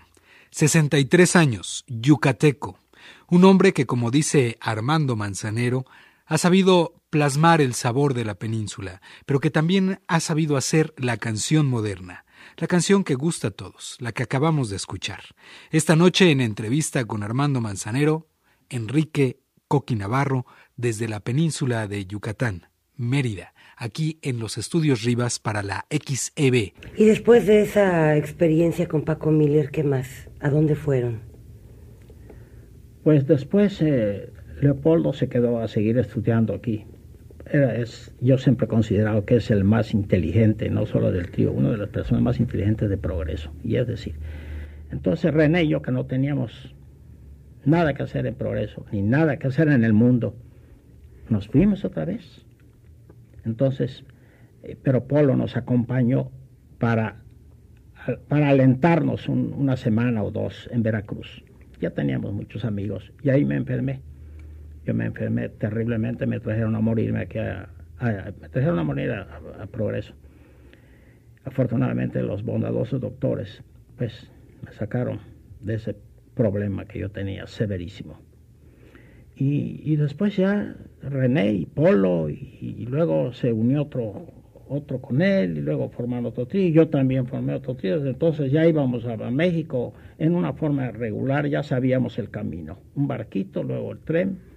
63 0.52 1.36
años, 1.36 1.84
yucateco, 1.88 2.80
un 3.28 3.44
hombre 3.44 3.74
que, 3.74 3.86
como 3.86 4.12
dice 4.12 4.58
Armando 4.62 5.18
Manzanero, 5.18 5.86
ha 6.26 6.38
sabido 6.38 6.94
plasmar 7.10 7.60
el 7.60 7.74
sabor 7.74 8.14
de 8.14 8.24
la 8.24 8.36
península, 8.36 9.02
pero 9.26 9.42
que 9.42 9.52
también 9.52 10.00
ha 10.08 10.22
sabido 10.22 10.56
hacer 10.56 10.94
la 10.96 11.18
canción 11.18 11.68
moderna 11.68 12.24
la 12.58 12.68
canción 12.68 13.04
que 13.04 13.16
gusta 13.16 13.50
a 13.50 13.52
todos, 13.52 13.98
la 14.00 14.12
que 14.12 14.24
acabamos 14.24 14.70
de 14.70 14.76
escuchar. 14.76 15.22
Esta 15.72 15.96
noche 15.96 16.32
en 16.32 16.42
entrevista 16.42 17.06
con 17.06 17.24
Armando 17.24 17.62
Manzanero, 17.62 18.28
Enrique 18.70 19.40
Coqui 19.68 19.96
Navarro, 19.96 20.46
desde 20.76 21.08
la 21.08 21.20
península 21.20 21.88
de 21.88 22.06
Yucatán, 22.06 22.68
Mérida, 22.96 23.54
aquí 23.76 24.20
en 24.22 24.40
los 24.40 24.58
estudios 24.58 25.04
Rivas 25.04 25.40
para 25.40 25.64
la 25.64 25.86
XEB. 25.90 26.74
Y 26.96 27.06
después 27.06 27.48
de 27.48 27.64
esa 27.64 28.16
experiencia 28.18 28.88
con 28.88 29.04
Paco 29.04 29.32
Miller, 29.32 29.72
¿qué 29.72 29.84
más? 29.84 30.30
¿A 30.40 30.50
dónde 30.50 30.76
fueron? 30.76 31.22
Pues 33.04 33.28
después 33.28 33.82
eh, 33.82 34.32
Leopoldo 34.62 35.14
se 35.14 35.28
quedó 35.28 35.60
a 35.60 35.68
seguir 35.68 35.98
estudiando 35.98 36.54
aquí 36.54 36.86
es, 37.54 38.14
yo 38.20 38.38
siempre 38.38 38.66
he 38.66 38.68
considerado 38.68 39.26
que 39.26 39.36
es 39.36 39.52
el 39.52 39.64
más 39.64 39.94
inteligente, 39.94 40.70
no 40.70 40.86
solo 40.86 41.12
del 41.12 41.30
trío, 41.30 41.52
una 41.52 41.70
de 41.72 41.78
las 41.78 41.90
personas 41.90 42.24
más 42.24 42.40
inteligentes 42.40 42.90
de 42.90 42.98
progreso. 42.98 43.52
Y 43.64 43.76
es 43.76 43.88
decir, 43.88 44.16
entonces 44.92 45.34
René 45.34 45.64
y 45.64 45.70
yo 45.70 45.82
que 45.82 45.92
no 45.92 46.06
teníamos 46.06 46.76
nada 47.64 47.94
que 47.94 48.04
hacer 48.04 48.26
en 48.26 48.36
progreso, 48.36 48.86
ni 48.92 49.02
nada 49.02 49.38
que 49.38 49.48
hacer 49.48 49.68
en 49.68 49.84
el 49.84 49.94
mundo, 49.94 50.36
nos 51.30 51.48
fuimos 51.48 51.86
otra 51.86 52.06
vez. 52.06 52.46
Entonces, 53.46 54.04
eh, 54.64 54.76
pero 54.82 55.06
Polo 55.06 55.36
nos 55.36 55.56
acompañó 55.56 56.32
para, 56.80 57.22
para 58.28 58.50
alentarnos 58.50 59.30
una 59.30 59.78
semana 59.78 60.24
o 60.24 60.32
dos 60.32 60.68
en 60.72 60.82
Veracruz. 60.82 61.44
Ya 61.80 61.92
teníamos 61.92 62.34
muchos 62.34 62.66
amigos 62.66 63.12
y 63.22 63.30
ahí 63.30 63.46
me 63.46 63.56
enfermé 63.56 64.02
yo 64.86 64.94
me 64.94 65.06
enfermé 65.06 65.50
terriblemente, 65.50 66.26
me 66.26 66.40
trajeron 66.40 66.76
a 66.76 66.82
morirme 66.82 67.22
aquí 67.22 67.40
a, 67.40 67.70
me 68.42 68.50
trajeron 68.50 68.80
a 68.80 68.84
morir 68.84 69.12
a, 69.12 69.66
progreso. 69.68 70.14
Afortunadamente 71.46 72.22
los 72.22 72.44
bondadosos 72.44 73.00
doctores 73.02 73.64
pues 73.98 74.30
me 74.66 74.72
sacaron 74.74 75.20
de 75.62 75.76
ese 75.76 75.96
problema 76.36 76.86
que 76.86 77.00
yo 77.00 77.10
tenía 77.10 77.48
severísimo. 77.48 78.20
Y, 79.36 79.96
después 79.96 80.38
ya 80.38 80.76
René 81.02 81.54
y 81.54 81.66
Polo 81.66 82.30
y, 82.30 82.86
luego 82.88 83.34
se 83.34 83.52
unió 83.52 83.84
otro 83.84 84.28
otro 84.70 85.02
con 85.02 85.22
él 85.22 85.58
y 85.58 85.62
luego 85.62 85.90
formaron 85.90 86.28
otro 86.28 86.46
trío. 86.46 86.70
Yo 86.70 86.88
también 86.88 87.28
formé 87.28 87.54
otro 87.54 87.76
trío. 87.76 88.04
Entonces 88.06 88.52
ya 88.52 88.66
íbamos 88.66 89.06
a 89.06 89.18
México 89.30 89.94
en 90.18 90.36
una 90.36 90.54
forma 90.54 90.92
regular, 90.92 91.48
ya 91.48 91.64
sabíamos 91.64 92.18
el 92.18 92.30
camino. 92.30 92.80
Un 92.96 93.08
barquito, 93.08 93.64
luego 93.64 93.92
el 93.92 94.00
tren 94.00 94.53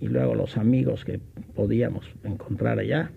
y 0.00 0.08
luego 0.08 0.34
los 0.34 0.56
amigos 0.56 1.04
que 1.04 1.20
podíamos 1.54 2.06
encontrar 2.24 2.78
allá. 2.78 3.10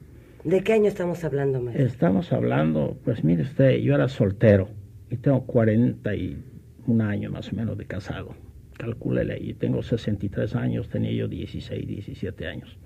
¿De 0.44 0.62
qué 0.62 0.74
año 0.74 0.88
estamos 0.88 1.24
hablando, 1.24 1.62
maestro? 1.62 1.86
Estamos 1.86 2.34
hablando, 2.34 2.98
pues 3.06 3.24
mire 3.24 3.44
usted, 3.44 3.78
yo 3.78 3.96
era 3.96 4.10
soltero 4.10 4.70
y 5.10 5.18
tengo 5.18 5.46
41 5.46 7.04
años 7.04 7.32
más 7.32 7.52
o 7.52 7.56
menos 7.56 7.78
de 7.78 7.86
casado. 7.86 8.36
Calcúlele, 8.78 9.40
y 9.40 9.54
tengo 9.54 9.82
63 9.82 10.56
años, 10.56 10.90
tenía 10.90 11.12
yo 11.12 11.28
16, 11.28 11.88
17 11.88 12.48
años. 12.48 12.78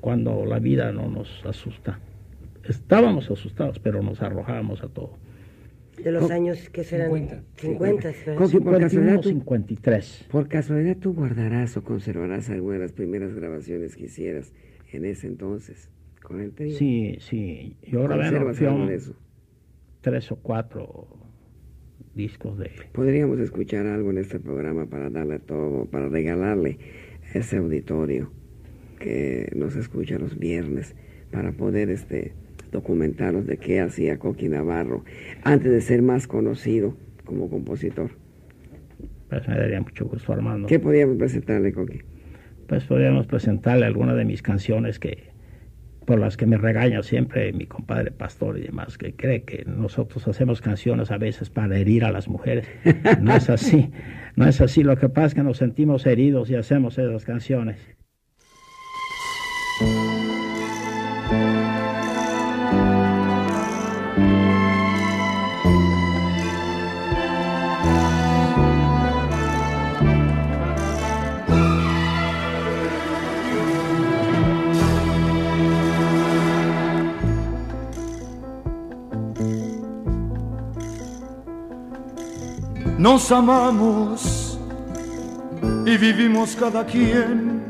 Cuando 0.00 0.44
la 0.44 0.58
vida 0.58 0.92
no 0.92 1.08
nos 1.08 1.44
asusta. 1.46 2.00
Estábamos 2.64 3.30
asustados, 3.30 3.78
pero 3.78 4.02
nos 4.02 4.20
arrojábamos 4.20 4.82
a 4.82 4.88
todo 4.88 5.27
de 6.02 6.12
los 6.12 6.30
años 6.30 6.68
que 6.70 6.84
serán 6.84 7.10
50. 7.10 7.42
50, 7.56 8.12
por 8.60 8.80
casualidad, 8.80 9.22
53. 9.22 10.26
Por 10.30 10.48
casualidad 10.48 10.96
tú 10.96 11.14
guardarás 11.14 11.76
o 11.76 11.82
conservarás 11.82 12.50
alguna 12.50 12.74
de 12.74 12.80
las 12.80 12.92
primeras 12.92 13.34
grabaciones 13.34 13.96
que 13.96 14.04
hicieras 14.04 14.52
en 14.92 15.04
ese 15.04 15.26
entonces 15.26 15.90
con 16.22 16.40
el 16.40 16.52
trío. 16.52 16.76
Sí, 16.76 17.18
sí. 17.20 17.76
Yo 17.82 18.04
grabé 18.04 18.94
eso? 18.94 19.14
tres 20.00 20.30
o 20.30 20.36
cuatro 20.36 21.08
discos 22.14 22.58
de 22.58 22.70
Podríamos 22.92 23.38
escuchar 23.40 23.86
algo 23.86 24.10
en 24.10 24.18
este 24.18 24.38
programa 24.38 24.86
para 24.86 25.10
darle 25.10 25.38
todo, 25.38 25.86
para 25.86 26.08
regalarle 26.08 26.78
a 27.34 27.38
ese 27.38 27.56
auditorio 27.58 28.30
que 28.98 29.50
nos 29.54 29.76
escucha 29.76 30.18
los 30.18 30.38
viernes 30.38 30.94
para 31.30 31.52
poder 31.52 31.90
este 31.90 32.32
documentaros 32.70 33.46
de 33.46 33.56
qué 33.58 33.80
hacía 33.80 34.18
Coqui 34.18 34.48
Navarro 34.48 35.04
antes 35.42 35.70
de 35.70 35.80
ser 35.80 36.02
más 36.02 36.26
conocido 36.26 36.96
como 37.24 37.48
compositor. 37.48 38.10
Pues 39.28 39.46
me 39.46 39.58
daría 39.58 39.80
mucho 39.80 40.06
gusto, 40.06 40.32
Armando. 40.32 40.68
¿Qué 40.68 40.78
podríamos 40.78 41.16
presentarle, 41.16 41.72
Coqui? 41.72 42.00
Pues 42.66 42.84
podríamos 42.84 43.26
presentarle 43.26 43.86
alguna 43.86 44.14
de 44.14 44.24
mis 44.24 44.42
canciones 44.42 44.98
que 44.98 45.28
por 46.08 46.18
las 46.18 46.38
que 46.38 46.46
me 46.46 46.56
regaña 46.56 47.02
siempre 47.02 47.52
mi 47.52 47.66
compadre 47.66 48.10
pastor 48.10 48.56
y 48.56 48.62
demás, 48.62 48.96
que 48.96 49.14
cree 49.14 49.42
que 49.42 49.66
nosotros 49.66 50.26
hacemos 50.26 50.62
canciones 50.62 51.10
a 51.10 51.18
veces 51.18 51.50
para 51.50 51.76
herir 51.76 52.02
a 52.02 52.10
las 52.10 52.28
mujeres. 52.28 52.66
No 53.20 53.36
es 53.36 53.50
así, 53.50 53.90
no 54.34 54.46
es 54.46 54.62
así. 54.62 54.82
Lo 54.82 54.96
que 54.96 55.10
pasa 55.10 55.26
es 55.26 55.34
que 55.34 55.42
nos 55.42 55.58
sentimos 55.58 56.06
heridos 56.06 56.48
y 56.48 56.54
hacemos 56.54 56.96
esas 56.96 57.26
canciones. 57.26 57.76
Nos 83.10 83.32
amamos 83.32 84.58
y 85.86 85.96
vivimos 85.96 86.54
cada 86.54 86.84
quien 86.84 87.64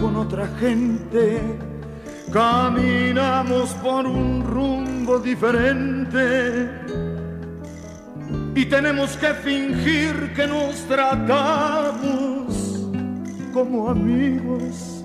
con 0.00 0.16
otra 0.16 0.48
gente. 0.58 1.38
Caminamos 2.32 3.74
por 3.82 4.06
un 4.06 4.42
rumbo 4.42 5.18
diferente 5.18 6.70
y 8.54 8.64
tenemos 8.64 9.18
que 9.18 9.34
fingir 9.34 10.32
que 10.34 10.46
nos 10.46 10.76
tratamos 10.88 12.54
como 13.52 13.90
amigos. 13.90 15.04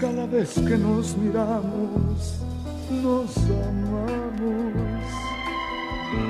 Cada 0.00 0.26
vez 0.26 0.54
que 0.54 0.78
nos 0.78 1.16
miramos, 1.16 2.38
nos 3.02 3.36
amamos 3.36 4.23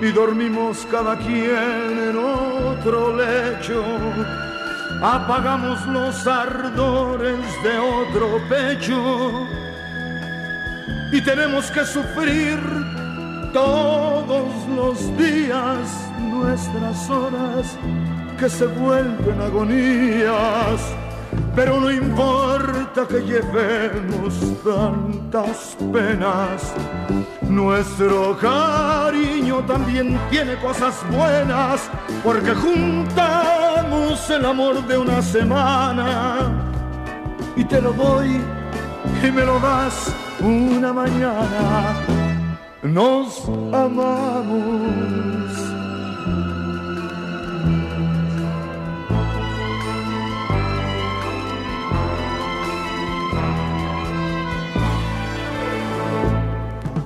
y 0.03 0.13
dormimos 0.13 0.87
cada 0.91 1.17
quien 1.19 2.11
en 2.11 2.17
otro 2.17 3.17
lecho. 3.17 3.85
Apagamos 5.03 5.85
los 5.87 6.27
ardores 6.27 7.39
de 7.63 7.79
otro 7.79 8.41
pecho 8.49 9.47
y 11.13 11.21
tenemos 11.21 11.71
que 11.71 11.85
sufrir 11.85 12.59
todos 13.53 14.69
los 14.75 15.17
días 15.17 16.11
nuestras 16.19 17.09
horas 17.09 17.79
que 18.39 18.49
se 18.49 18.67
vuelven 18.67 19.41
agonías. 19.41 21.04
Pero 21.55 21.81
no 21.81 21.91
importa 21.91 23.07
que 23.07 23.21
llevemos 23.21 24.35
tantas 24.65 25.77
penas, 25.93 26.75
nuestro 27.43 28.37
cariño 28.39 29.65
también 29.65 30.19
tiene 30.31 30.57
cosas 30.57 30.97
buenas, 31.11 31.89
porque 32.25 32.53
juntamos 32.55 34.29
el 34.31 34.45
amor 34.45 34.85
de 34.89 34.99
una 34.99 35.23
semana 35.23 36.39
y 37.55 37.65
te 37.65 37.81
lo 37.81 37.93
doy 37.93 38.41
y 39.23 39.31
me 39.31 39.45
lo 39.45 39.61
das 39.61 40.13
una 40.41 40.93
mañana. 40.93 41.95
Nos 42.83 43.49
amamos. 43.73 45.34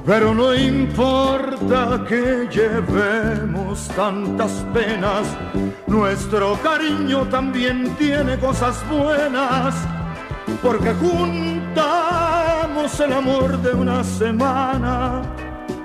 Pero 0.08 0.34
no 0.34 0.54
importa 0.54 2.02
que 2.08 2.48
llevemos 2.50 3.88
tantas 3.88 4.64
penas, 4.72 5.26
nuestro 5.86 6.58
cariño 6.62 7.26
también 7.26 7.94
tiene 7.98 8.38
cosas 8.38 8.82
buenas, 8.88 9.74
porque 10.62 10.94
juntamos 10.94 11.68
el 13.00 13.12
amor 13.12 13.58
de 13.58 13.74
una 13.74 14.02
semana 14.02 15.20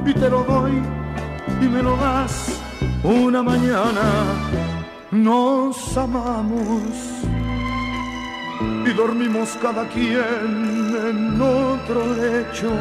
y 0.06 0.13
te 0.13 0.30
lo 0.30 0.45
doy 0.45 0.82
y 1.60 1.65
me 1.65 1.84
lo 1.84 1.97
das 1.97 2.62
una 3.04 3.43
mañana. 3.43 4.06
Nos 5.12 5.97
amamos 5.97 6.82
y 8.86 8.93
dormimos 8.93 9.50
cada 9.62 9.86
quien 9.89 10.95
en 11.10 11.41
otro 11.41 12.13
lecho 12.13 12.71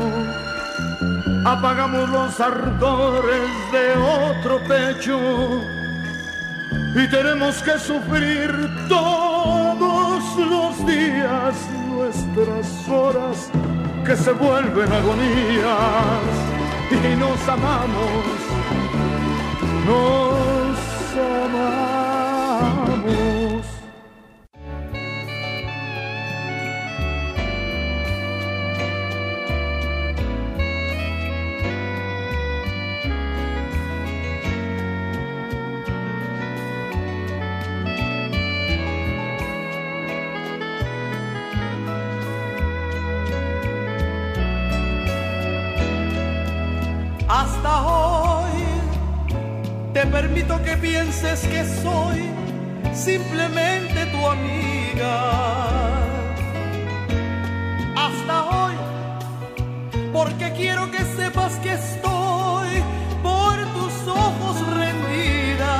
apagamos 1.44 2.08
los 2.08 2.40
ardores 2.40 3.50
de 3.72 3.96
otro 3.96 4.60
pecho 4.68 5.18
y 6.94 7.08
tenemos 7.08 7.60
que 7.62 7.78
sufrir 7.78 8.50
todos 8.88 10.36
los 10.36 10.86
días 10.86 11.54
nuestras 11.88 12.88
horas 12.88 13.50
que 14.04 14.16
se 14.16 14.32
vuelven 14.32 14.92
agonías 14.92 16.24
y 16.90 17.14
nos 17.16 17.48
amamos, 17.48 18.24
nos 19.86 21.16
amamos. 21.16 23.31
Permito 50.32 50.62
que 50.62 50.76
pienses 50.78 51.46
que 51.46 51.64
soy 51.82 52.22
simplemente 52.94 54.06
tu 54.06 54.26
amiga. 54.26 55.98
Hasta 57.96 58.44
hoy, 58.44 58.74
porque 60.12 60.52
quiero 60.56 60.90
que 60.90 60.98
sepas 61.16 61.54
que 61.58 61.74
estoy 61.74 62.68
por 63.22 63.56
tus 63.74 64.08
ojos 64.08 64.56
rendida. 64.74 65.72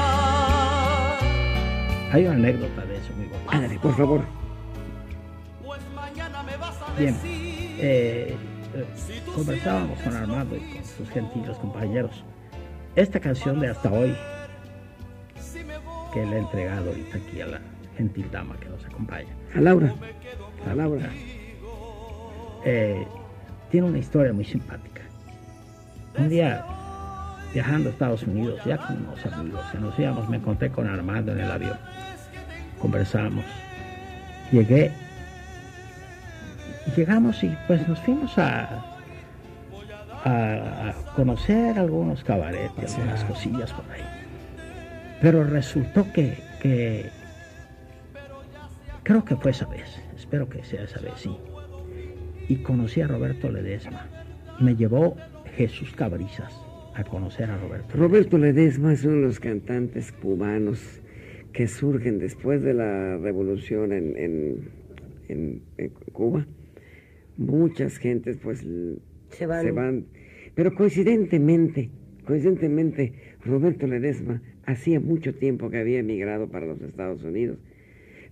Hay 2.12 2.26
una 2.26 2.34
anécdota 2.34 2.84
de 2.84 2.96
eso, 2.98 3.12
muy 3.16 3.26
bonita. 3.28 3.52
Ándale, 3.56 3.78
por 3.78 3.96
favor. 3.96 4.20
Pues 5.64 5.80
mañana 5.94 6.42
me 6.42 6.56
vas 6.58 6.76
a 6.82 6.98
Bien, 6.98 7.14
decir. 7.14 7.76
eh, 7.78 8.36
eh, 8.74 9.22
conversábamos 9.34 9.98
con 10.00 10.14
Armando 10.14 10.56
y 10.56 10.60
con 10.60 10.84
sus 10.84 11.08
gentiles 11.08 11.56
compañeros. 11.56 12.22
Esta 12.94 13.18
canción 13.18 13.58
de 13.60 13.70
hasta 13.70 13.90
hoy, 13.90 14.14
que 16.12 16.24
le 16.26 16.36
he 16.36 16.38
entregado 16.40 16.90
ahorita 16.90 17.18
aquí 17.18 17.40
a 17.40 17.46
la 17.46 17.60
gentil 17.96 18.28
dama 18.30 18.56
que 18.58 18.68
nos 18.68 18.84
acompaña, 18.84 19.28
A 19.54 19.60
Laura. 19.60 19.94
A 20.70 20.74
Laura. 20.74 21.10
eh, 22.64 23.06
tiene 23.70 23.86
una 23.88 23.98
historia 23.98 24.32
muy 24.32 24.44
simpática. 24.44 25.02
Un 26.18 26.28
día, 26.28 26.64
viajando 27.54 27.88
a 27.88 27.92
Estados 27.92 28.22
Unidos, 28.24 28.60
ya 28.66 28.76
con 28.78 28.98
unos 29.06 29.24
amigos 29.26 29.62
que 29.72 29.78
nos 29.78 29.98
íbamos, 29.98 30.28
me 30.28 30.36
encontré 30.36 30.70
con 30.70 30.86
Armando 30.86 31.32
en 31.32 31.40
el 31.40 31.50
avión. 31.50 31.78
Conversamos. 32.78 33.44
Llegué. 34.50 34.90
Llegamos 36.96 37.42
y 37.42 37.56
pues 37.66 37.86
nos 37.88 37.98
fuimos 38.00 38.36
a, 38.38 38.68
a, 40.24 40.30
a 40.88 40.92
conocer 41.16 41.78
algunos 41.78 42.22
cabarets, 42.24 42.94
algunas 42.96 43.24
cosillas 43.24 43.72
por 43.72 43.84
ahí. 43.92 44.02
Pero 45.22 45.44
resultó 45.44 46.12
que, 46.12 46.34
que 46.60 47.06
creo 49.04 49.24
que 49.24 49.36
fue 49.36 49.52
esa 49.52 49.66
vez, 49.66 49.84
espero 50.16 50.48
que 50.48 50.62
sea 50.64 50.82
esa 50.82 51.00
vez, 51.00 51.12
sí. 51.16 51.30
Y 52.48 52.56
conocí 52.56 53.00
a 53.00 53.06
Roberto 53.08 53.50
Ledesma. 53.50 54.08
Me 54.60 54.74
llevó 54.76 55.16
Jesús 55.56 55.92
Cabrizas 55.94 56.52
a 56.94 57.04
conocer 57.04 57.50
a 57.50 57.56
Roberto. 57.56 57.96
Roberto 57.96 58.36
Ledesma 58.36 58.92
es 58.92 59.04
uno 59.04 59.16
de 59.16 59.22
los 59.22 59.40
cantantes 59.40 60.12
cubanos 60.12 61.00
que 61.52 61.66
surgen 61.68 62.18
después 62.18 62.62
de 62.62 62.74
la 62.74 63.16
revolución 63.18 63.92
en, 63.92 64.16
en- 64.16 64.68
en- 65.28 65.62
en 65.78 65.88
Cuba. 66.12 66.46
Muchas 67.36 67.96
gentes 67.98 68.38
pues 68.42 68.66
Se 69.30 69.46
van. 69.70 70.04
Pero 70.54 70.74
coincidentemente, 70.74 71.90
coincidentemente, 72.26 73.14
Roberto 73.44 73.86
Ledesma 73.86 74.42
hacía 74.64 75.00
mucho 75.00 75.34
tiempo 75.34 75.70
que 75.70 75.78
había 75.78 76.00
emigrado 76.00 76.48
para 76.48 76.66
los 76.66 76.80
Estados 76.82 77.22
Unidos. 77.24 77.58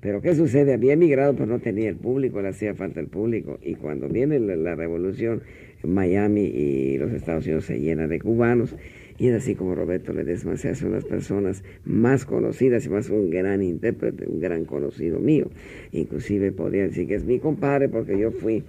Pero 0.01 0.23
¿qué 0.23 0.35
sucede? 0.35 0.73
Había 0.73 0.95
emigrado, 0.95 1.35
pero 1.35 1.47
no 1.47 1.59
tenía 1.59 1.89
el 1.89 1.97
público, 1.97 2.41
le 2.41 2.49
hacía 2.49 2.75
falta 2.75 3.01
el 3.01 3.09
público. 3.09 3.59
Y 3.63 3.75
cuando 3.75 4.09
viene 4.09 4.39
la, 4.39 4.75
revolución, 4.75 5.43
Miami 5.83 6.45
y 6.45 6.97
los 6.99 7.13
Estados 7.13 7.45
Unidos 7.45 7.67
se 7.67 7.79
llenan 7.79 8.09
de 8.09 8.19
cubanos. 8.19 8.75
Y 9.19 9.29
es 9.29 9.35
así 9.35 9.55
como 9.55 9.75
Roberto 9.75 10.15
Ledesma 10.15 10.57
se 10.57 10.71
hace 10.71 10.87
una 10.87 10.97
de 10.97 11.03
las 11.03 11.11
personas 11.11 11.63
más 11.85 12.25
conocidas 12.25 12.87
y 12.87 12.89
más 12.89 13.11
un 13.11 13.29
gran 13.29 13.63
intérprete, 13.63 14.27
un 14.27 14.41
gran 14.41 14.65
conocido 14.65 15.21
mío. 15.21 15.51
Inclusive 15.93 16.53
podría 16.53 16.85
decir 16.85 17.07
que 17.07 17.17
es 17.17 17.25
mi 17.25 17.39
compadre 17.39 17.91
porque 17.91 18.19
yo 18.19 18.31
fui 18.31 18.65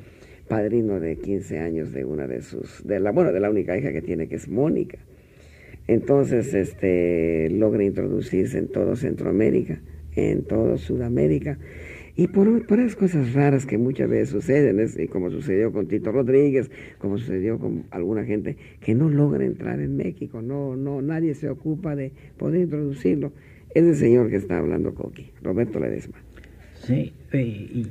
padrino 0.50 1.00
de 1.00 1.15
15 1.15 1.60
años 1.60 1.93
de 1.93 2.04
una 2.04 2.28
de 2.28 2.41
sus, 2.41 2.86
de 2.86 3.00
la, 3.00 3.12
bueno, 3.12 3.32
de 3.32 3.39
la 3.39 3.50
única 3.50 3.78
hija 3.78 3.93
que 3.93 4.02
tiene 4.02 4.28
que 4.28 4.36
es 4.36 4.50
Mónica. 4.50 4.97
Entonces, 5.88 6.54
este, 6.54 7.50
logra 7.52 7.84
introducirse 7.84 8.58
en 8.58 8.67
todo 8.67 8.96
Centroamérica, 8.96 9.82
en 10.15 10.44
todo 10.44 10.78
Sudamérica, 10.78 11.58
y 12.15 12.28
por, 12.28 12.65
por 12.67 12.80
esas 12.80 12.96
cosas 12.96 13.34
raras 13.34 13.65
que 13.65 13.78
muchas 13.78 14.10
veces 14.10 14.30
suceden, 14.30 14.80
es- 14.80 15.00
y 15.00 15.08
como 15.08 15.30
sucedió 15.32 15.72
con 15.72 15.88
Tito 15.88 16.12
Rodríguez, 16.12 16.70
como 16.98 17.17
sucedió 17.17 17.58
con 17.58 17.86
alguna 17.89 18.26
gente 18.26 18.58
que 18.82 18.94
no 18.94 19.10
logra 19.10 19.46
entrar 19.46 19.80
en 19.80 19.96
México, 19.98 20.41
no, 20.41 20.76
no, 20.76 21.02
nadie 21.02 21.34
se 21.34 21.50
ocupa 21.50 21.96
de 21.96 22.12
poder 22.38 22.62
introducirlo. 22.62 23.32
Es 23.74 23.84
el 23.86 23.96
señor 23.96 24.30
que 24.30 24.36
está 24.36 24.58
hablando 24.58 24.94
Coqui, 24.94 25.32
Roberto 25.41 25.80
Ledesma. 25.80 26.17
Sí, 26.76 27.13
y, 27.34 27.88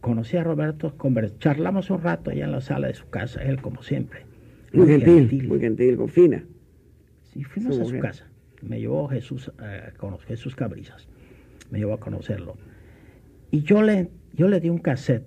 conocí 0.00 0.36
a 0.36 0.44
Roberto, 0.44 0.94
charlamos 1.38 1.90
un 1.90 2.02
rato 2.02 2.30
allá 2.30 2.44
en 2.44 2.52
la 2.52 2.60
sala 2.60 2.88
de 2.88 2.94
su 2.94 3.08
casa, 3.08 3.42
él 3.42 3.60
como 3.62 3.82
siempre. 3.82 4.20
Muy, 4.72 4.88
gentil, 4.88 5.46
muy 5.48 5.60
gentil, 5.60 5.96
con 5.96 6.08
fina. 6.08 6.44
Sí, 7.34 7.42
fuimos 7.42 7.80
a 7.80 7.84
su 7.84 7.98
casa. 7.98 8.26
Me 8.62 8.78
llevó 8.78 9.08
Jesús, 9.08 9.52
eh, 9.60 9.92
Jesús 10.26 10.54
Cabrizas, 10.54 11.08
me 11.70 11.78
llevó 11.78 11.94
a 11.94 12.00
conocerlo. 12.00 12.56
Y 13.50 13.62
yo 13.62 13.82
le, 13.82 14.10
yo 14.32 14.48
le 14.48 14.60
di 14.60 14.70
un 14.70 14.78
cassette 14.78 15.26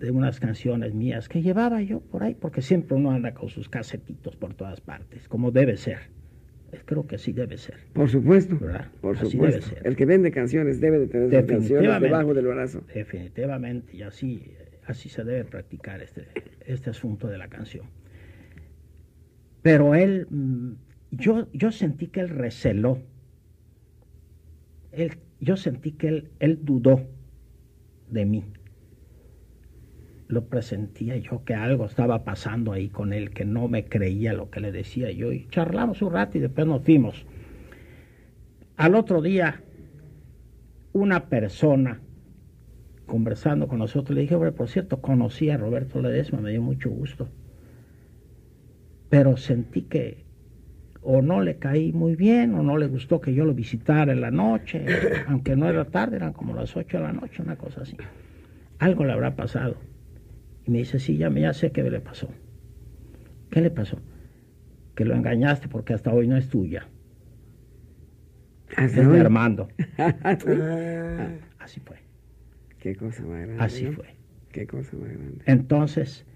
de 0.00 0.10
unas 0.10 0.40
canciones 0.40 0.94
mías 0.94 1.28
que 1.28 1.42
llevaba 1.42 1.82
yo 1.82 2.00
por 2.00 2.22
ahí, 2.22 2.34
porque 2.34 2.62
siempre 2.62 2.96
uno 2.96 3.10
anda 3.10 3.34
con 3.34 3.50
sus 3.50 3.68
casetitos 3.68 4.36
por 4.36 4.54
todas 4.54 4.80
partes, 4.80 5.28
como 5.28 5.50
debe 5.50 5.76
ser. 5.76 5.98
Creo 6.86 7.06
que 7.06 7.16
así 7.16 7.32
debe 7.32 7.56
ser. 7.56 7.76
Por 7.92 8.08
supuesto. 8.08 8.58
Por 9.00 9.16
supuesto. 9.16 9.76
El 9.84 9.94
que 9.94 10.06
vende 10.06 10.32
canciones 10.32 10.80
debe 10.80 10.98
de 10.98 11.06
tener 11.06 11.46
canciones 11.46 12.00
debajo 12.00 12.34
del 12.34 12.46
brazo. 12.46 12.82
Definitivamente, 12.92 13.96
y 13.96 14.02
así, 14.02 14.54
así 14.86 15.08
se 15.08 15.22
debe 15.22 15.44
practicar 15.44 16.02
este, 16.02 16.26
este 16.66 16.90
asunto 16.90 17.28
de 17.28 17.38
la 17.38 17.48
canción. 17.48 17.86
Pero 19.64 19.94
él, 19.94 20.26
mm, 20.28 20.72
yo, 21.10 21.48
yo 21.54 21.72
sentí 21.72 22.08
que 22.08 22.20
él 22.20 22.28
receló. 22.28 22.98
Él, 24.92 25.16
yo 25.40 25.56
sentí 25.56 25.92
que 25.92 26.08
él, 26.08 26.30
él 26.38 26.58
dudó 26.62 27.00
de 28.10 28.26
mí 28.26 28.44
lo 30.28 30.46
presentía 30.46 31.16
yo 31.16 31.44
que 31.44 31.54
algo 31.54 31.86
estaba 31.86 32.24
pasando 32.24 32.72
ahí 32.72 32.88
con 32.88 33.12
él, 33.12 33.30
que 33.30 33.44
no 33.44 33.68
me 33.68 33.84
creía 33.86 34.34
lo 34.34 34.50
que 34.50 34.60
le 34.60 34.72
decía 34.72 35.10
yo. 35.10 35.32
Y 35.32 35.46
charlamos 35.48 36.02
un 36.02 36.12
rato 36.12 36.36
y 36.36 36.40
después 36.40 36.66
nos 36.66 36.82
fuimos. 36.82 37.24
Al 38.76 38.96
otro 38.96 39.22
día, 39.22 39.62
una 40.92 41.28
persona 41.28 42.00
conversando 43.06 43.68
con 43.68 43.78
nosotros 43.78 44.14
le 44.14 44.22
dije, 44.22 44.34
hombre, 44.34 44.52
por 44.52 44.68
cierto, 44.68 45.00
conocí 45.00 45.50
a 45.50 45.56
Roberto 45.56 46.00
Ledesma, 46.00 46.40
me 46.40 46.50
dio 46.50 46.62
mucho 46.62 46.90
gusto. 46.90 47.28
Pero 49.14 49.36
sentí 49.36 49.82
que 49.82 50.24
o 51.00 51.22
no 51.22 51.40
le 51.40 51.60
caí 51.60 51.92
muy 51.92 52.16
bien 52.16 52.52
o 52.56 52.64
no 52.64 52.76
le 52.78 52.88
gustó 52.88 53.20
que 53.20 53.32
yo 53.32 53.44
lo 53.44 53.54
visitara 53.54 54.10
en 54.12 54.20
la 54.20 54.32
noche, 54.32 54.84
aunque 55.28 55.54
no 55.54 55.68
era 55.68 55.84
tarde, 55.84 56.16
eran 56.16 56.32
como 56.32 56.52
las 56.52 56.76
ocho 56.76 56.96
de 56.96 57.04
la 57.04 57.12
noche, 57.12 57.40
una 57.40 57.54
cosa 57.54 57.82
así. 57.82 57.96
Algo 58.80 59.04
le 59.04 59.12
habrá 59.12 59.36
pasado. 59.36 59.76
Y 60.66 60.72
me 60.72 60.78
dice, 60.78 60.98
sí, 60.98 61.16
ya, 61.16 61.30
ya 61.30 61.54
sé 61.54 61.70
qué 61.70 61.84
le 61.84 62.00
pasó. 62.00 62.28
¿Qué 63.52 63.60
le 63.60 63.70
pasó? 63.70 64.00
Que 64.96 65.04
lo 65.04 65.14
engañaste 65.14 65.68
porque 65.68 65.94
hasta 65.94 66.12
hoy 66.12 66.26
no 66.26 66.36
es 66.36 66.48
tuya. 66.48 66.88
Es 68.76 68.96
de 68.96 69.20
Armando. 69.20 69.68
Ah, 69.96 71.28
así 71.60 71.78
fue. 71.78 71.98
Qué 72.80 72.96
cosa 72.96 73.22
más 73.22 73.42
grande. 73.42 73.62
Así 73.62 73.86
fue. 73.86 74.06
Qué 74.50 74.66
cosa 74.66 74.96
más 74.96 75.08
grande. 75.08 75.44
Entonces, 75.46 76.26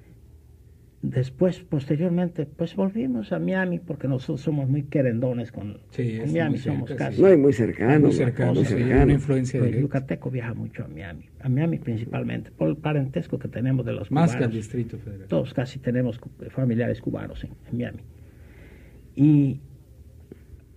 después, 1.10 1.60
posteriormente, 1.60 2.46
pues 2.46 2.76
volvimos 2.76 3.32
a 3.32 3.38
Miami 3.38 3.78
porque 3.78 4.08
nosotros 4.08 4.40
somos 4.40 4.68
muy 4.68 4.84
querendones 4.84 5.52
con, 5.52 5.78
Miami, 5.96 6.58
somos 6.58 6.92
casi. 6.94 7.20
No, 7.20 7.32
y 7.32 7.36
muy 7.36 7.52
cercanos. 7.52 8.00
Muy 8.00 8.12
cercanos, 8.12 8.70
una 8.70 9.12
influencia 9.12 9.60
El 9.60 9.80
yucateco 9.80 10.30
viaja 10.30 10.54
mucho 10.54 10.84
a 10.84 10.88
Miami, 10.88 11.28
a 11.40 11.48
Miami 11.48 11.78
principalmente, 11.78 12.50
por 12.50 12.68
el 12.68 12.76
parentesco 12.76 13.38
que 13.38 13.48
tenemos 13.48 13.84
de 13.86 13.92
los 13.92 14.10
Más 14.10 14.36
que 14.36 14.44
al 14.44 14.50
Distrito 14.50 14.98
Federal. 14.98 15.28
Todos 15.28 15.54
casi 15.54 15.78
tenemos 15.78 16.20
familiares 16.50 17.00
cubanos 17.00 17.44
en, 17.44 17.50
Miami. 17.72 18.02
Y 19.14 19.60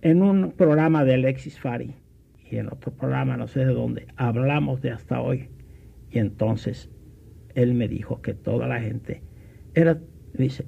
en 0.00 0.22
un 0.22 0.52
programa 0.52 1.04
de 1.04 1.14
Alexis 1.14 1.58
Fari 1.60 1.94
y 2.50 2.56
en 2.56 2.68
otro 2.68 2.92
programa, 2.92 3.36
no 3.36 3.46
sé 3.46 3.60
de 3.60 3.72
dónde, 3.72 4.06
hablamos 4.16 4.82
de 4.82 4.90
hasta 4.90 5.20
hoy. 5.20 5.48
Y 6.10 6.18
entonces 6.18 6.90
él 7.54 7.74
me 7.74 7.88
dijo 7.88 8.20
que 8.20 8.34
toda 8.34 8.66
la 8.66 8.80
gente 8.80 9.22
era 9.74 9.98
dice, 10.34 10.64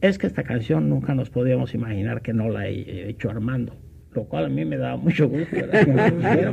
es 0.00 0.18
que 0.18 0.26
esta 0.26 0.42
canción 0.42 0.88
nunca 0.88 1.14
nos 1.14 1.30
podíamos 1.30 1.74
imaginar 1.74 2.22
que 2.22 2.32
no 2.32 2.48
la 2.48 2.68
he 2.68 3.08
hecho 3.08 3.30
Armando, 3.30 3.76
lo 4.12 4.24
cual 4.24 4.46
a 4.46 4.48
mí 4.48 4.64
me 4.64 4.76
daba 4.76 4.96
mucho 4.96 5.28
gusto, 5.28 5.56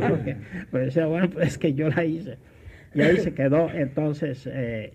porque 0.09 0.37
pues 0.71 0.85
decía, 0.85 1.05
bueno, 1.05 1.29
pues 1.29 1.49
es 1.49 1.57
que 1.57 1.73
yo 1.73 1.89
la 1.89 2.05
hice. 2.05 2.37
Y 2.93 3.01
ahí 3.01 3.17
se 3.17 3.33
quedó, 3.33 3.69
entonces, 3.71 4.47
eh, 4.51 4.93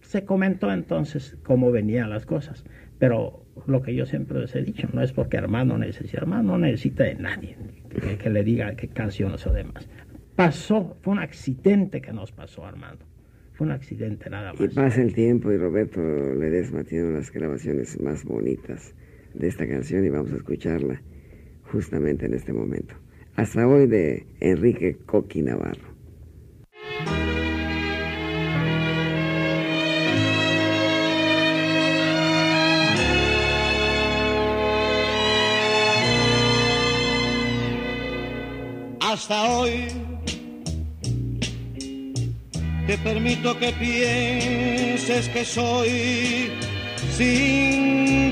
se 0.00 0.24
comentó 0.24 0.72
entonces 0.72 1.36
cómo 1.42 1.72
venían 1.72 2.10
las 2.10 2.24
cosas, 2.24 2.64
pero 2.98 3.44
lo 3.66 3.82
que 3.82 3.94
yo 3.94 4.06
siempre 4.06 4.38
les 4.40 4.54
he 4.54 4.62
dicho, 4.62 4.88
no 4.92 5.02
es 5.02 5.12
porque 5.12 5.36
Armando 5.36 5.76
necesita, 5.76 6.18
Armando 6.18 6.52
no 6.52 6.58
necesita 6.58 7.04
de 7.04 7.16
nadie 7.16 7.56
que, 7.90 8.16
que 8.16 8.30
le 8.30 8.44
diga 8.44 8.74
qué 8.76 8.88
canciones 8.88 9.46
o 9.46 9.52
demás. 9.52 9.88
Pasó, 10.36 10.96
fue 11.02 11.14
un 11.14 11.18
accidente 11.18 12.00
que 12.00 12.12
nos 12.12 12.30
pasó 12.30 12.64
Armando. 12.64 13.04
Fue 13.56 13.66
un 13.66 13.72
accidente 13.72 14.28
nada 14.28 14.52
más. 14.52 14.60
Y 14.60 14.68
pasa 14.68 15.00
el 15.00 15.14
tiempo 15.14 15.50
y 15.50 15.56
Roberto 15.56 16.00
Ledesma 16.00 16.84
tiene 16.84 17.08
unas 17.08 17.32
grabaciones 17.32 17.98
más 18.00 18.22
bonitas 18.24 18.94
de 19.32 19.48
esta 19.48 19.66
canción 19.66 20.04
y 20.04 20.10
vamos 20.10 20.32
a 20.32 20.36
escucharla 20.36 21.00
justamente 21.72 22.26
en 22.26 22.34
este 22.34 22.52
momento. 22.52 22.94
Hasta 23.34 23.66
hoy 23.66 23.86
de 23.86 24.26
Enrique 24.40 24.98
Coqui 25.06 25.42
Navarro. 25.42 25.96
Hasta 39.00 39.44
hoy 39.44 39.88
te 42.86 42.96
permito 42.98 43.58
que 43.58 43.72
pienses 43.72 45.28
que 45.30 45.44
soy 45.44 46.52
simplemente 47.10 48.24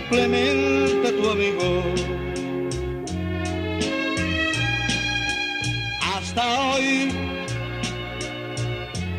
tu 1.12 1.30
amigo. 1.30 1.82
Hasta 6.14 6.72
hoy, 6.72 7.12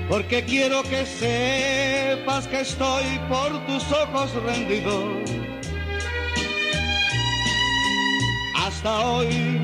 porque 0.07 0.43
quiero 0.45 0.83
que 0.83 1.05
sepas 1.05 2.47
que 2.47 2.61
estoy 2.61 3.19
por 3.27 3.65
tus 3.65 3.91
ojos 3.91 4.31
rendido. 4.45 5.21
Hasta 8.55 8.99
hoy 9.05 9.59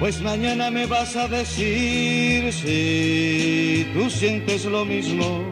pues 0.00 0.20
mañana 0.20 0.70
me 0.70 0.86
vas 0.86 1.16
a 1.16 1.26
decir 1.28 2.52
si 2.52 3.86
tú 3.92 4.08
sientes 4.08 4.64
lo 4.64 4.84
mismo 4.84 5.42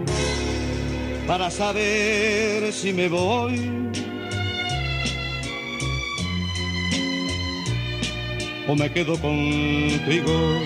para 1.27 1.51
saber 1.51 2.73
si 2.73 2.93
me 2.93 3.09
voy. 3.09 3.73
O 8.69 8.75
me 8.75 8.91
quedo 8.93 9.13
contigo. 9.21 10.61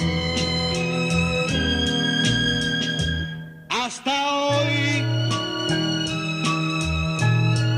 Hasta 3.69 4.37
hoy 4.37 5.05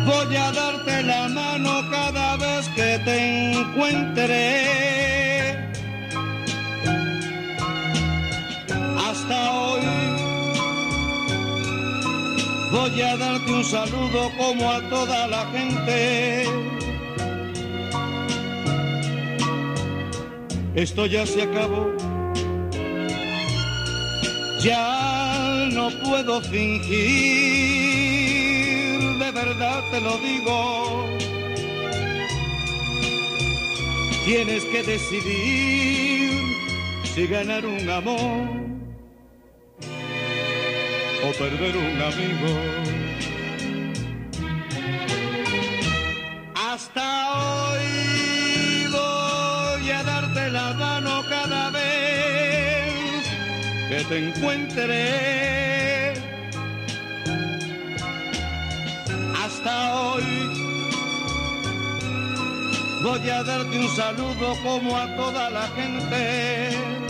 voy 0.06 0.36
a 0.36 0.52
darte 0.52 1.02
la 1.02 1.28
mano 1.28 1.90
cada 1.90 2.36
vez 2.36 2.68
que 2.76 2.98
te 3.04 3.52
encuentre 3.52 4.71
Voy 12.92 13.00
a 13.00 13.16
darte 13.16 13.50
un 13.50 13.64
saludo 13.64 14.30
como 14.36 14.70
a 14.70 14.86
toda 14.90 15.26
la 15.26 15.46
gente. 15.46 16.44
Esto 20.74 21.06
ya 21.06 21.24
se 21.24 21.40
acabó. 21.40 21.90
Ya 24.60 25.70
no 25.72 25.88
puedo 26.04 26.42
fingir, 26.42 26.90
de 29.18 29.30
verdad 29.30 29.82
te 29.90 29.98
lo 30.02 30.18
digo. 30.18 31.06
Tienes 34.26 34.66
que 34.66 34.82
decidir 34.82 36.30
si 37.14 37.26
ganar 37.26 37.64
un 37.64 37.88
amor 37.88 38.61
perder 41.38 41.76
un 41.76 42.02
amigo. 42.02 42.50
Hasta 46.54 47.32
hoy 47.34 48.86
voy 48.90 49.90
a 49.90 50.02
darte 50.02 50.50
la 50.50 50.74
mano 50.74 51.22
cada 51.28 51.70
vez 51.70 53.24
que 53.88 54.04
te 54.08 54.28
encuentre. 54.28 56.14
Hasta 59.42 59.94
hoy 59.94 60.24
voy 63.02 63.30
a 63.30 63.42
darte 63.42 63.78
un 63.78 63.88
saludo 63.88 64.56
como 64.62 64.96
a 64.96 65.06
toda 65.16 65.50
la 65.50 65.66
gente. 65.68 67.01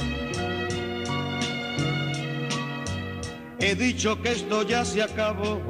He 3.64 3.77
dicho 3.77 4.20
que 4.20 4.33
esto 4.33 4.62
ya 4.64 4.85
se 4.85 5.01
acabó. 5.03 5.61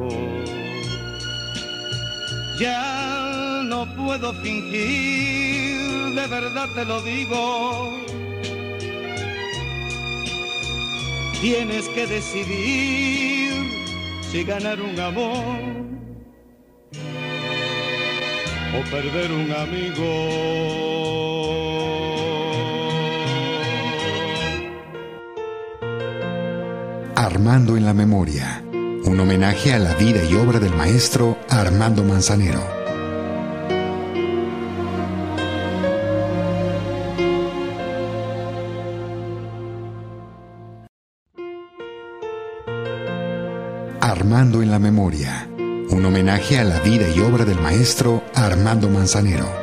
Ya 2.58 3.62
no 3.66 3.86
puedo 3.94 4.32
fingir, 4.42 6.14
de 6.14 6.26
verdad 6.26 6.68
te 6.74 6.86
lo 6.86 7.02
digo. 7.02 7.90
Tienes 11.42 11.86
que 11.90 12.06
decidir 12.06 13.52
si 14.30 14.42
ganar 14.42 14.80
un 14.80 14.98
amor 14.98 15.60
o 18.74 18.90
perder 18.90 19.32
un 19.32 19.52
amigo. 19.52 20.91
Armando 27.34 27.78
en 27.78 27.86
la 27.86 27.94
memoria, 27.94 28.62
un 29.06 29.18
homenaje 29.18 29.72
a 29.72 29.78
la 29.78 29.94
vida 29.94 30.22
y 30.22 30.34
obra 30.34 30.60
del 30.60 30.76
maestro 30.76 31.38
Armando 31.48 32.04
Manzanero. 32.04 32.60
Armando 44.02 44.60
en 44.60 44.70
la 44.70 44.78
memoria 44.78 45.48
un 45.88 46.04
homenaje 46.04 46.58
a 46.58 46.64
la 46.64 46.80
vida 46.80 47.08
y 47.08 47.20
obra 47.20 47.46
del 47.46 47.58
maestro 47.58 48.22
Armando 48.34 48.90
Manzanero. 48.90 49.61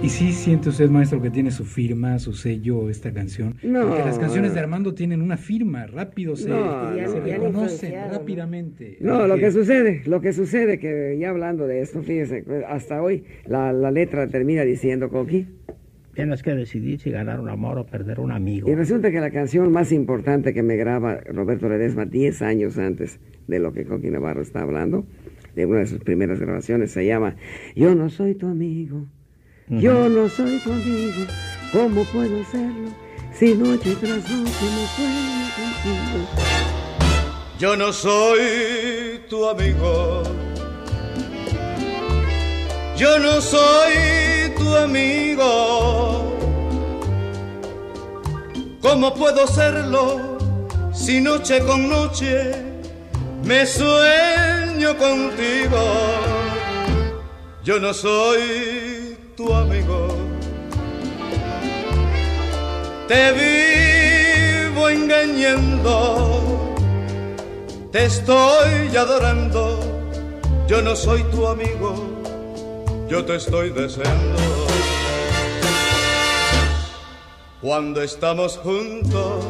¿Y, 0.00 0.08
sí 0.10 0.32
siente 0.32 0.68
usted, 0.68 0.88
maestro, 0.90 1.20
que 1.20 1.30
tiene 1.30 1.50
su 1.50 1.64
firma, 1.64 2.18
su 2.18 2.32
sello, 2.32 2.88
esta 2.88 3.12
canción? 3.12 3.56
No. 3.62 3.88
Porque 3.88 4.04
las 4.04 4.18
canciones 4.18 4.54
de 4.54 4.60
Armando 4.60 4.94
tienen 4.94 5.20
una 5.20 5.36
firma, 5.36 5.86
rápido 5.86 6.36
se, 6.36 6.44
se 6.44 7.20
reconocen 7.20 7.94
rápidamente. 8.10 8.98
No, 9.00 9.26
lo 9.26 9.36
que 9.36 9.50
sucede, 9.50 10.02
lo 10.06 10.20
que 10.20 10.32
sucede, 10.32 10.78
que 10.78 11.16
ya 11.18 11.30
hablando 11.30 11.66
de 11.66 11.80
esto, 11.80 12.02
fíjese, 12.02 12.44
hasta 12.68 13.02
hoy 13.02 13.24
la, 13.46 13.72
la 13.72 13.90
letra 13.90 14.28
termina 14.28 14.62
diciendo, 14.62 15.10
Coqui, 15.10 15.46
Tienes 16.18 16.42
que 16.42 16.52
decidir 16.52 16.98
si 16.98 17.12
ganar 17.12 17.38
un 17.38 17.48
amor 17.48 17.78
o 17.78 17.86
perder 17.86 18.18
un 18.18 18.32
amigo. 18.32 18.68
Y 18.68 18.74
resulta 18.74 19.12
que 19.12 19.20
la 19.20 19.30
canción 19.30 19.70
más 19.70 19.92
importante 19.92 20.52
que 20.52 20.64
me 20.64 20.74
graba 20.74 21.20
Roberto 21.20 21.68
Ledesma 21.68 22.06
10 22.06 22.42
años 22.42 22.76
antes 22.76 23.20
de 23.46 23.60
lo 23.60 23.72
que 23.72 23.84
Coqui 23.84 24.10
Navarro 24.10 24.42
está 24.42 24.62
hablando, 24.62 25.06
de 25.54 25.66
una 25.66 25.78
de 25.78 25.86
sus 25.86 26.00
primeras 26.00 26.40
grabaciones, 26.40 26.90
se 26.90 27.06
llama 27.06 27.36
Yo 27.76 27.94
no 27.94 28.10
soy 28.10 28.34
tu 28.34 28.48
amigo, 28.48 29.06
yo 29.70 30.08
no 30.08 30.28
soy 30.28 30.58
tu 30.60 30.72
amigo, 30.72 31.26
¿cómo 31.72 32.04
puedo 32.04 32.44
serlo 32.50 32.90
si 33.38 33.54
noche 33.54 33.94
tras 34.00 34.28
noche 34.30 34.64
me 34.76 34.86
sueño 34.96 35.48
contigo? 35.56 36.18
Yo 37.58 37.76
no 37.76 37.92
soy 37.92 39.20
tu 39.28 39.48
amigo, 39.48 40.22
yo 42.96 43.18
no 43.18 43.40
soy 43.40 44.52
tu 44.56 44.76
amigo. 44.76 46.34
¿Cómo 48.80 49.12
puedo 49.14 49.46
serlo 49.46 50.38
si 50.94 51.20
noche 51.20 51.60
con 51.60 51.88
noche 51.90 52.52
me 53.44 53.66
sueño 53.66 54.96
contigo? 54.96 55.78
Yo 57.64 57.78
no 57.78 57.92
soy 57.92 58.77
tu 59.38 59.54
amigo. 59.54 60.08
Te 63.08 63.32
vivo 63.40 64.90
engañando, 64.90 66.74
te 67.90 68.04
estoy 68.04 68.94
adorando. 68.94 69.80
Yo 70.68 70.82
no 70.82 70.94
soy 70.94 71.22
tu 71.32 71.46
amigo 71.46 72.18
yo 73.08 73.24
te 73.24 73.36
estoy 73.36 73.70
deseando. 73.70 74.38
Cuando 77.62 78.02
estamos 78.02 78.58
juntos, 78.58 79.44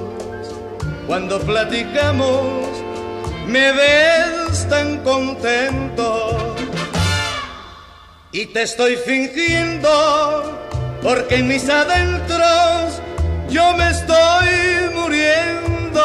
cuando 1.07 1.41
platicamos, 1.41 2.47
me 3.49 3.73
ves 3.73 4.69
tan 4.69 4.99
contento. 4.99 6.48
Y 8.33 8.47
te 8.47 8.63
estoy 8.63 8.97
fingiendo, 8.97 9.89
porque 11.03 11.37
en 11.37 11.49
mis 11.49 11.69
adentros 11.69 13.01
yo 13.49 13.75
me 13.77 13.91
estoy 13.91 14.91
muriendo. 14.95 16.03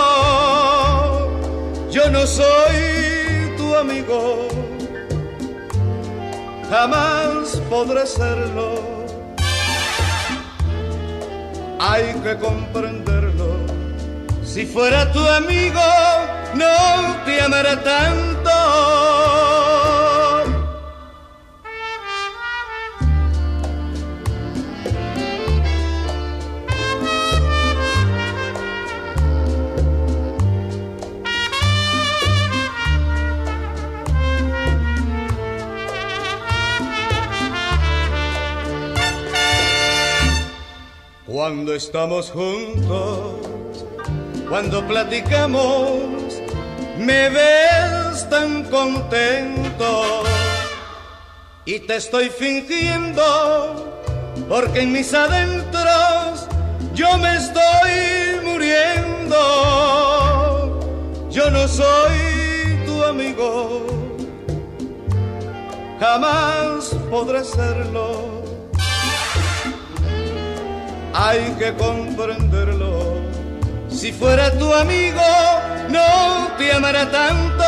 Yo 1.92 2.10
no 2.10 2.26
soy 2.26 3.56
tu 3.58 3.76
amigo 3.76 4.54
jamás 6.74 7.62
podré 7.70 8.06
serlo. 8.08 8.70
Hay 11.80 12.06
que 12.24 12.36
comprenderlo. 12.38 13.50
Si 14.44 14.66
fuera 14.66 15.12
tu 15.12 15.24
amigo, 15.40 15.88
no 16.56 16.76
te 17.26 17.42
amaré 17.42 17.76
tanto. 17.78 19.33
Cuando 41.34 41.74
estamos 41.74 42.30
juntos, 42.30 43.40
cuando 44.48 44.88
platicamos, 44.88 45.98
me 47.00 47.30
ves 47.30 48.30
tan 48.30 48.66
contento 48.66 50.22
y 51.66 51.80
te 51.80 51.96
estoy 51.96 52.30
fingiendo 52.30 53.24
porque 54.48 54.82
en 54.82 54.92
mis 54.92 55.12
adentros 55.16 56.48
yo 56.94 57.18
me 57.18 57.36
estoy 57.36 58.40
muriendo. 58.46 59.40
Yo 61.32 61.50
no 61.50 61.68
soy 61.68 62.78
tu 62.86 63.04
amigo, 63.04 63.88
jamás 66.00 66.96
podré 67.10 67.44
serlo 67.44 68.33
hay 71.14 71.54
que 71.60 71.74
comprenderlo. 71.74 73.22
Si 73.90 74.12
fuera 74.12 74.52
tu 74.58 74.74
amigo, 74.74 75.22
no 75.90 76.58
te 76.58 76.72
amará 76.72 77.10
tanto. 77.12 77.64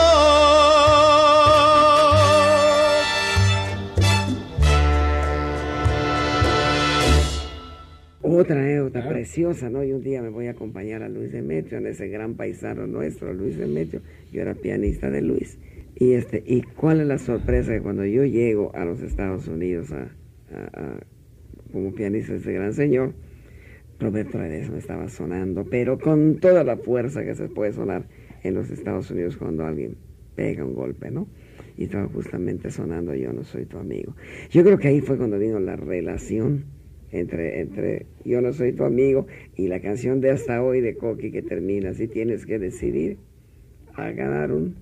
Otra, 8.21 8.69
eh, 8.69 8.81
otra 8.81 9.08
preciosa, 9.08 9.69
¿no? 9.69 9.84
Y 9.84 9.93
un 9.93 10.03
día 10.03 10.21
me 10.21 10.29
voy 10.29 10.47
a 10.47 10.51
acompañar 10.51 11.03
a 11.03 11.10
Luis 11.10 11.31
Demetrio, 11.31 11.77
en 11.77 11.88
ese 11.88 12.08
gran 12.08 12.34
paisano 12.34 12.88
nuestro, 12.88 13.34
Luis 13.34 13.58
Demetrio. 13.58 14.01
Yo 14.34 14.41
era 14.41 14.55
pianista 14.55 15.12
de 15.12 15.21
Luis. 15.21 15.58
Y 15.95 16.13
este, 16.13 16.43
y 16.45 16.63
cuál 16.63 17.01
es 17.01 17.08
la 17.08 17.19
sorpresa 17.19 17.71
que 17.71 17.81
cuando 17.81 18.03
yo 18.03 18.25
llego 18.25 18.75
a 18.75 18.84
los 18.84 19.01
Estados 19.01 19.47
Unidos 19.47 19.91
a, 19.91 20.10
como 21.71 21.93
pianista 21.93 22.34
de 22.34 22.39
ese 22.39 22.51
gran 22.51 22.73
señor, 22.73 23.13
Roberto 23.99 24.38
Ledesma 24.38 24.77
estaba 24.77 25.08
sonando, 25.10 25.65
pero 25.65 25.97
con 25.99 26.38
toda 26.39 26.63
la 26.63 26.77
fuerza 26.77 27.23
que 27.23 27.36
se 27.36 27.47
puede 27.47 27.73
sonar 27.73 28.03
en 28.43 28.53
los 28.53 28.69
Estados 28.69 29.10
Unidos 29.12 29.38
cuando 29.38 29.65
alguien 29.65 29.95
pega 30.36 30.65
un 30.65 30.73
golpe, 30.73 31.12
¿no? 31.12 31.27
Y 31.77 31.86
estaba 31.86 32.08
justamente 32.08 32.69
sonando 32.71 33.15
Yo 33.15 33.34
no 33.34 33.43
soy 33.43 33.65
tu 33.65 33.77
amigo. 33.77 34.15
Yo 34.49 34.63
creo 34.63 34.77
que 34.77 34.89
ahí 34.89 35.01
fue 35.01 35.17
cuando 35.17 35.38
vino 35.39 35.60
la 35.60 35.75
relación 35.75 36.65
entre, 37.12 37.62
entre 37.62 38.05
Yo 38.23 38.41
no 38.41 38.53
soy 38.53 38.73
tu 38.73 38.84
amigo 38.84 39.27
y 39.55 39.67
la 39.67 39.79
canción 39.79 40.21
de 40.21 40.31
hasta 40.31 40.62
hoy 40.62 40.81
de 40.81 40.95
Coqui 40.95 41.31
que 41.31 41.41
termina 41.41 41.91
así 41.91 42.08
tienes 42.08 42.45
que 42.45 42.60
decidir 42.60 43.17
a 43.95 44.12
ganar 44.12 44.51
un 44.51 44.75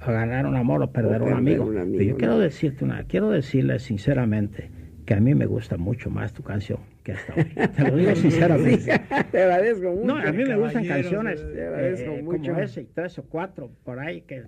a 0.00 0.12
ganar 0.12 0.46
un 0.46 0.56
amor 0.56 0.82
o 0.82 0.90
perder, 0.90 1.20
un, 1.20 1.34
amigo. 1.34 1.70
yo 1.72 2.16
quiero 2.16 2.38
decirte 2.38 2.86
una, 2.86 3.04
quiero 3.04 3.28
decirle 3.28 3.78
sinceramente 3.78 4.70
que 5.10 5.14
a 5.14 5.20
mí 5.20 5.34
me 5.34 5.46
gusta 5.46 5.76
mucho 5.76 6.08
más 6.08 6.32
tu 6.32 6.44
canción 6.44 6.78
que 7.02 7.10
hasta 7.10 7.34
hoy. 7.34 7.42
Te 7.42 7.82
lo 7.82 7.96
digo 7.96 8.14
sinceramente. 8.14 8.92
te 9.32 9.42
agradezco 9.42 9.90
mucho. 9.90 10.04
No, 10.04 10.16
a 10.16 10.30
mí 10.30 10.44
me 10.44 10.56
gustan 10.56 10.86
canciones 10.86 11.44
te 11.52 11.66
agradezco 11.66 12.12
eh, 12.12 12.22
mucho. 12.22 12.52
como 12.52 12.62
ese, 12.62 12.86
tres 12.94 13.18
o 13.18 13.24
cuatro 13.24 13.72
por 13.82 13.98
ahí 13.98 14.20
que 14.20 14.44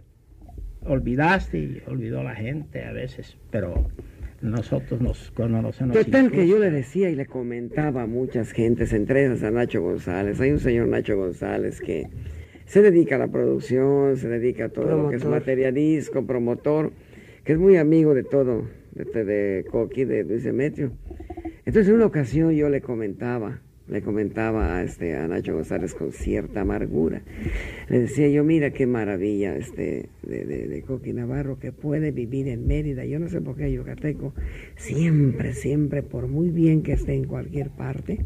olvidaste 0.86 1.58
y 1.58 1.82
olvidó 1.88 2.22
la 2.22 2.36
gente 2.36 2.84
a 2.84 2.92
veces, 2.92 3.36
pero 3.50 3.88
nosotros 4.40 5.00
nos 5.00 5.32
conocemos. 5.32 5.96
Total 5.96 6.30
que 6.30 6.46
yo 6.46 6.60
le 6.60 6.70
decía 6.70 7.10
y 7.10 7.16
le 7.16 7.26
comentaba 7.26 8.02
a 8.02 8.06
muchas 8.06 8.52
gentes, 8.52 8.92
entre 8.92 9.26
ellas 9.26 9.42
a 9.42 9.50
Nacho 9.50 9.82
González. 9.82 10.40
Hay 10.40 10.52
un 10.52 10.60
señor 10.60 10.86
Nacho 10.86 11.16
González 11.16 11.80
que 11.80 12.06
se 12.66 12.82
dedica 12.82 13.16
a 13.16 13.18
la 13.18 13.26
producción, 13.26 14.16
se 14.16 14.28
dedica 14.28 14.66
a 14.66 14.68
todo 14.68 14.96
lo 14.96 15.10
que 15.10 15.16
es 15.16 15.24
materia 15.24 15.72
disco, 15.72 16.24
promotor, 16.24 16.92
que 17.42 17.54
es 17.54 17.58
muy 17.58 17.78
amigo 17.78 18.14
de 18.14 18.22
todo, 18.22 18.68
de, 18.94 19.24
de 19.24 19.64
Coqui, 19.70 20.04
de 20.04 20.24
Luis 20.24 20.44
Demetrio. 20.44 20.92
Entonces 21.64 21.88
en 21.88 21.96
una 21.96 22.06
ocasión 22.06 22.52
yo 22.52 22.68
le 22.68 22.80
comentaba, 22.80 23.60
le 23.88 24.02
comentaba 24.02 24.76
a, 24.76 24.82
este, 24.82 25.14
a 25.16 25.26
Nacho 25.28 25.54
González 25.54 25.94
con 25.94 26.12
cierta 26.12 26.62
amargura. 26.62 27.22
Le 27.88 28.00
decía 28.00 28.28
yo, 28.28 28.44
mira 28.44 28.70
qué 28.70 28.86
maravilla 28.86 29.56
este, 29.56 30.08
de, 30.22 30.44
de, 30.44 30.82
Coqui 30.82 31.12
Navarro 31.12 31.58
que 31.58 31.72
puede 31.72 32.10
vivir 32.10 32.48
en 32.48 32.66
Mérida. 32.66 33.04
Yo 33.04 33.18
no 33.18 33.28
sé 33.28 33.40
por 33.40 33.56
qué 33.56 33.72
Yucateco, 33.72 34.34
siempre, 34.76 35.52
siempre, 35.52 36.02
por 36.02 36.26
muy 36.28 36.50
bien 36.50 36.82
que 36.82 36.92
esté 36.92 37.14
en 37.14 37.24
cualquier 37.24 37.70
parte, 37.70 38.18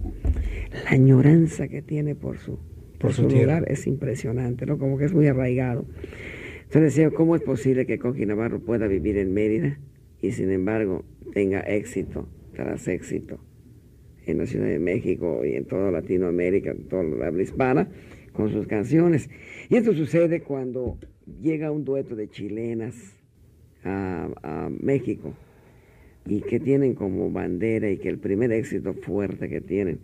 la 0.84 0.90
añoranza 0.90 1.68
que 1.68 1.82
tiene 1.82 2.14
por 2.14 2.38
su, 2.38 2.58
por, 2.98 3.12
su, 3.12 3.28
lugar 3.28 3.64
es 3.68 3.86
impresionante, 3.86 4.66
¿no? 4.66 4.78
Como 4.78 4.98
que 4.98 5.04
es 5.04 5.12
muy 5.12 5.26
arraigado. 5.26 5.86
Entonces 6.64 6.94
decía, 6.94 7.10
¿cómo 7.10 7.36
es 7.36 7.42
posible 7.42 7.86
que 7.86 7.98
Coqui 7.98 8.26
Navarro 8.26 8.60
pueda 8.60 8.88
vivir 8.88 9.18
en 9.18 9.32
Mérida 9.32 9.78
y 10.20 10.32
sin 10.32 10.50
embargo 10.50 11.04
tenga 11.32 11.60
éxito 11.60 12.28
tras 12.54 12.88
éxito? 12.88 13.40
en 14.26 14.38
la 14.38 14.46
Ciudad 14.46 14.66
de 14.66 14.78
México 14.78 15.44
y 15.44 15.54
en 15.54 15.64
toda 15.64 15.90
Latinoamérica, 15.90 16.72
en 16.72 16.88
toda 16.88 17.04
la 17.04 17.28
habla 17.28 17.42
hispana, 17.42 17.88
con 18.32 18.50
sus 18.50 18.66
canciones. 18.66 19.30
Y 19.70 19.76
esto 19.76 19.94
sucede 19.94 20.42
cuando 20.42 20.98
llega 21.40 21.70
un 21.70 21.84
dueto 21.84 22.16
de 22.16 22.28
chilenas 22.28 22.94
a, 23.84 24.28
a 24.42 24.68
México 24.68 25.32
y 26.26 26.40
que 26.40 26.58
tienen 26.58 26.94
como 26.94 27.30
bandera 27.30 27.88
y 27.88 27.98
que 27.98 28.08
el 28.08 28.18
primer 28.18 28.52
éxito 28.52 28.94
fuerte 28.94 29.48
que 29.48 29.60
tienen 29.60 30.00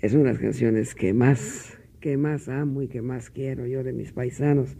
es 0.00 0.12
una 0.12 0.24
de 0.24 0.30
las 0.30 0.38
canciones 0.38 0.94
que 0.94 1.14
más, 1.14 1.78
que 2.00 2.16
más 2.16 2.48
amo 2.48 2.82
y 2.82 2.88
que 2.88 3.00
más 3.00 3.30
quiero 3.30 3.66
yo 3.66 3.84
de 3.84 3.92
mis 3.92 4.12
paisanos, 4.12 4.76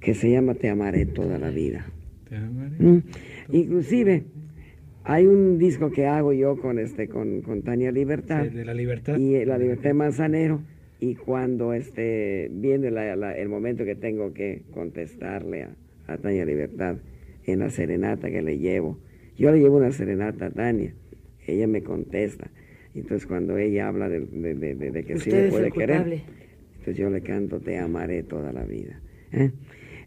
que 0.00 0.14
se 0.14 0.30
llama 0.30 0.54
Te 0.54 0.68
amaré 0.68 1.06
toda 1.06 1.38
la 1.38 1.50
vida. 1.50 1.86
Te 2.28 2.36
amaré. 2.36 2.76
Mm. 2.78 3.02
Inclusive 3.52 4.24
hay 5.04 5.26
un 5.26 5.58
disco 5.58 5.90
que 5.92 6.06
hago 6.06 6.32
yo 6.32 6.56
con 6.56 6.78
este 6.78 7.08
con, 7.08 7.42
con 7.42 7.62
Tania 7.62 7.92
Libertad. 7.92 8.44
de 8.46 8.64
la 8.64 8.74
Libertad. 8.74 9.16
Y 9.18 9.44
la 9.44 9.56
Libertad 9.56 9.90
de 9.90 9.94
Manzanero. 9.94 10.62
Y 10.98 11.14
cuando 11.14 11.72
este 11.72 12.48
viene 12.50 12.88
el 12.88 13.48
momento 13.48 13.84
que 13.84 13.94
tengo 13.94 14.32
que 14.32 14.62
contestarle 14.72 15.68
a, 16.08 16.16
Tania 16.18 16.44
Libertad 16.44 16.96
en 17.44 17.58
la 17.60 17.70
serenata 17.70 18.30
que 18.30 18.42
le 18.42 18.58
llevo, 18.58 18.98
yo 19.36 19.52
le 19.52 19.60
llevo 19.60 19.76
una 19.76 19.92
serenata 19.92 20.46
a 20.46 20.50
Tania, 20.50 20.94
ella 21.46 21.66
me 21.66 21.82
contesta. 21.82 22.50
Entonces 22.94 23.26
cuando 23.26 23.58
ella 23.58 23.88
habla 23.88 24.08
de, 24.08 24.20
de, 24.20 25.04
que 25.04 25.18
sí 25.18 25.30
me 25.30 25.48
puede 25.50 25.70
querer, 25.70 26.22
entonces 26.78 26.96
yo 26.96 27.10
le 27.10 27.20
canto 27.20 27.60
Te 27.60 27.78
amaré 27.78 28.22
toda 28.22 28.52
la 28.52 28.64
vida. 28.64 29.00
¿eh? 29.32 29.50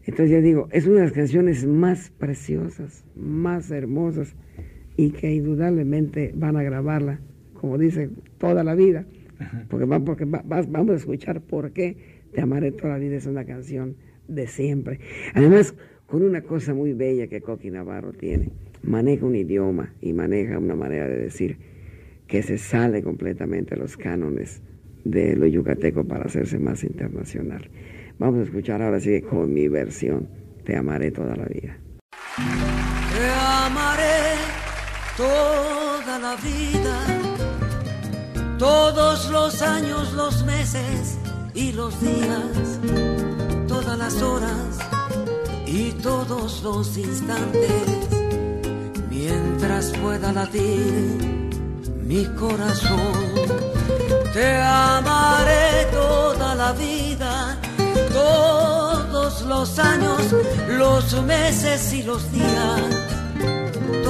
Entonces 0.04 0.30
yo 0.30 0.40
digo, 0.40 0.68
es 0.72 0.86
una 0.86 0.96
de 0.96 1.04
las 1.04 1.12
canciones 1.12 1.66
más 1.66 2.10
preciosas, 2.10 3.04
más 3.14 3.70
hermosas 3.70 4.34
y 4.96 5.10
que 5.10 5.32
indudablemente 5.32 6.32
van 6.34 6.56
a 6.56 6.62
grabarla, 6.62 7.20
como 7.54 7.78
dice, 7.78 8.10
toda 8.38 8.64
la 8.64 8.74
vida, 8.74 9.06
porque, 9.68 9.86
porque 9.86 10.24
vamos 10.24 10.90
a 10.90 10.96
escuchar 10.96 11.40
por 11.40 11.72
qué 11.72 11.96
Te 12.32 12.40
amaré 12.40 12.72
toda 12.72 12.90
la 12.90 12.98
vida 12.98 13.16
es 13.16 13.26
una 13.26 13.44
canción 13.44 13.96
de 14.28 14.46
siempre. 14.46 15.00
Además, 15.34 15.74
con 16.06 16.22
una 16.22 16.42
cosa 16.42 16.74
muy 16.74 16.92
bella 16.92 17.26
que 17.26 17.40
Coqui 17.40 17.70
Navarro 17.70 18.12
tiene, 18.12 18.50
maneja 18.82 19.26
un 19.26 19.34
idioma 19.34 19.94
y 20.00 20.12
maneja 20.12 20.58
una 20.58 20.76
manera 20.76 21.08
de 21.08 21.16
decir 21.16 21.56
que 22.26 22.42
se 22.42 22.58
sale 22.58 23.02
completamente 23.02 23.74
de 23.74 23.80
los 23.80 23.96
cánones 23.96 24.62
de 25.04 25.36
lo 25.36 25.46
yucateco 25.46 26.04
para 26.04 26.24
hacerse 26.24 26.58
más 26.58 26.84
internacional. 26.84 27.68
Vamos 28.20 28.40
a 28.40 28.42
escuchar 28.42 28.82
ahora 28.82 29.00
sí 29.00 29.22
con 29.22 29.50
mi 29.50 29.66
versión, 29.66 30.28
Te 30.66 30.76
amaré 30.76 31.10
toda 31.10 31.34
la 31.34 31.46
vida. 31.46 31.78
Te 33.16 33.30
amaré 33.64 34.34
toda 35.16 36.18
la 36.18 36.36
vida, 36.36 36.98
todos 38.58 39.30
los 39.30 39.62
años, 39.62 40.12
los 40.12 40.44
meses 40.44 41.16
y 41.54 41.72
los 41.72 41.98
días, 42.02 42.78
todas 43.66 43.96
las 43.96 44.20
horas 44.20 44.78
y 45.66 45.92
todos 46.02 46.62
los 46.62 46.98
instantes, 46.98 48.06
mientras 49.08 49.96
pueda 49.96 50.30
latir 50.30 51.40
mi 52.04 52.26
corazón. 52.38 53.14
Te 54.34 54.56
amaré 54.56 55.86
toda 55.90 56.54
la 56.54 56.72
vida, 56.74 57.58
los 59.42 59.78
años, 59.78 60.22
los 60.68 61.22
meses 61.22 61.92
y 61.92 62.02
los 62.02 62.30
días 62.32 63.10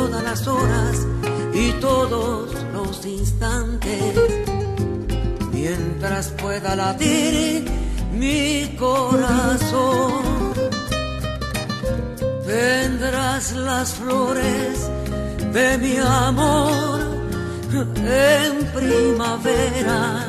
todas 0.01 0.23
las 0.23 0.47
horas 0.47 1.07
y 1.53 1.73
todos 1.73 2.55
los 2.73 3.05
instantes, 3.05 4.15
mientras 5.53 6.29
pueda 6.43 6.75
latir 6.75 7.65
mi 8.13 8.77
corazón. 8.79 10.23
Vendrás 12.47 13.53
las 13.53 13.95
flores 13.95 14.91
de 15.53 15.79
mi 15.79 15.97
amor 15.99 17.01
en 17.73 18.67
primavera. 18.73 20.27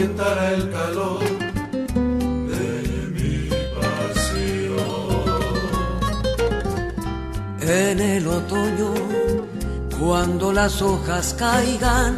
El 0.00 0.70
calor 0.70 1.48
En 7.60 8.00
el 8.00 8.26
otoño, 8.26 8.94
cuando 10.00 10.54
las 10.54 10.80
hojas 10.80 11.34
caigan, 11.38 12.16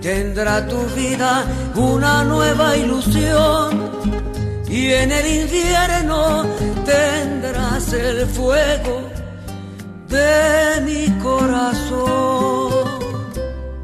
tendrá 0.00 0.64
tu 0.68 0.78
vida 0.94 1.44
una 1.74 2.22
nueva 2.22 2.76
ilusión. 2.76 3.90
Y 4.68 4.92
en 4.92 5.10
el 5.10 5.42
invierno 5.42 6.44
tendrás 6.84 7.92
el 7.94 8.26
fuego 8.26 9.08
de 10.08 10.82
mi 10.82 11.18
corazón. 11.18 12.70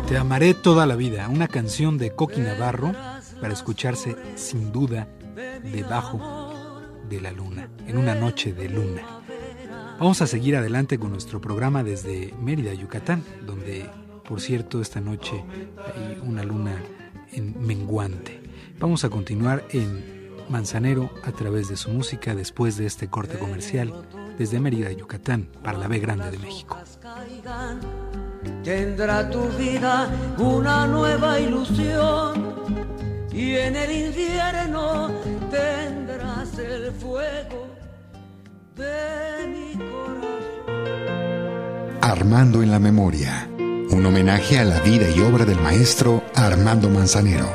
Te 0.07 0.17
amaré 0.17 0.55
toda 0.55 0.87
la 0.87 0.95
vida, 0.95 1.29
una 1.29 1.49
canción 1.49 1.99
de 1.99 2.13
Coqui 2.13 2.43
Navarro 2.43 2.93
para 3.41 3.53
escucharse 3.53 4.17
sin 4.35 4.73
duda 4.73 5.09
debajo 5.63 6.83
de 7.09 7.21
la 7.21 7.33
luna, 7.33 7.69
en 7.87 7.99
una 7.99 8.15
noche 8.15 8.53
de 8.53 8.69
luna. 8.69 9.03
Vamos 9.99 10.21
a 10.21 10.27
seguir 10.27 10.57
adelante 10.57 10.99
con 10.99 11.11
nuestro 11.11 11.41
programa 11.41 11.83
desde 11.83 12.35
Mérida, 12.41 12.75
Yucatán, 12.75 13.25
donde, 13.47 13.89
por 14.29 14.41
cierto, 14.41 14.81
esta 14.81 15.01
noche 15.01 15.43
hay 15.95 16.21
una 16.23 16.43
luna 16.43 16.77
en 17.33 17.55
menguante. 17.67 18.41
Vamos 18.79 19.05
a 19.05 19.09
continuar 19.09 19.65
en 19.71 20.17
Manzanero 20.49 21.11
a 21.25 21.33
través 21.33 21.69
de 21.69 21.77
su 21.77 21.91
música 21.91 22.35
después 22.35 22.77
de 22.77 22.87
este 22.87 23.09
corte 23.09 23.39
comercial 23.39 23.93
desde 24.39 24.61
Mérida, 24.61 24.93
Yucatán, 24.93 25.49
para 25.63 25.79
la 25.79 25.89
B 25.89 25.99
Grande 25.99 26.31
de 26.31 26.39
México. 26.39 26.77
Tendrá 28.63 29.31
tu 29.31 29.49
vida 29.57 30.11
una 30.39 30.87
nueva 30.87 31.41
ilusión 31.41 32.86
y 33.37 33.55
en 33.57 33.77
el 33.77 33.93
invierno 33.93 35.11
tendrás 35.51 36.59
el 36.59 36.91
fuego 36.93 37.67
Armando 42.01 42.63
en 42.63 42.71
la 42.71 42.79
memoria. 42.79 43.49
Un 43.59 44.07
homenaje 44.07 44.59
a 44.59 44.65
la 44.65 44.81
vida 44.81 45.09
y 45.11 45.21
obra 45.21 45.45
del 45.45 45.61
maestro 45.61 46.23
Armando 46.35 46.89
Manzanero. 46.89 47.47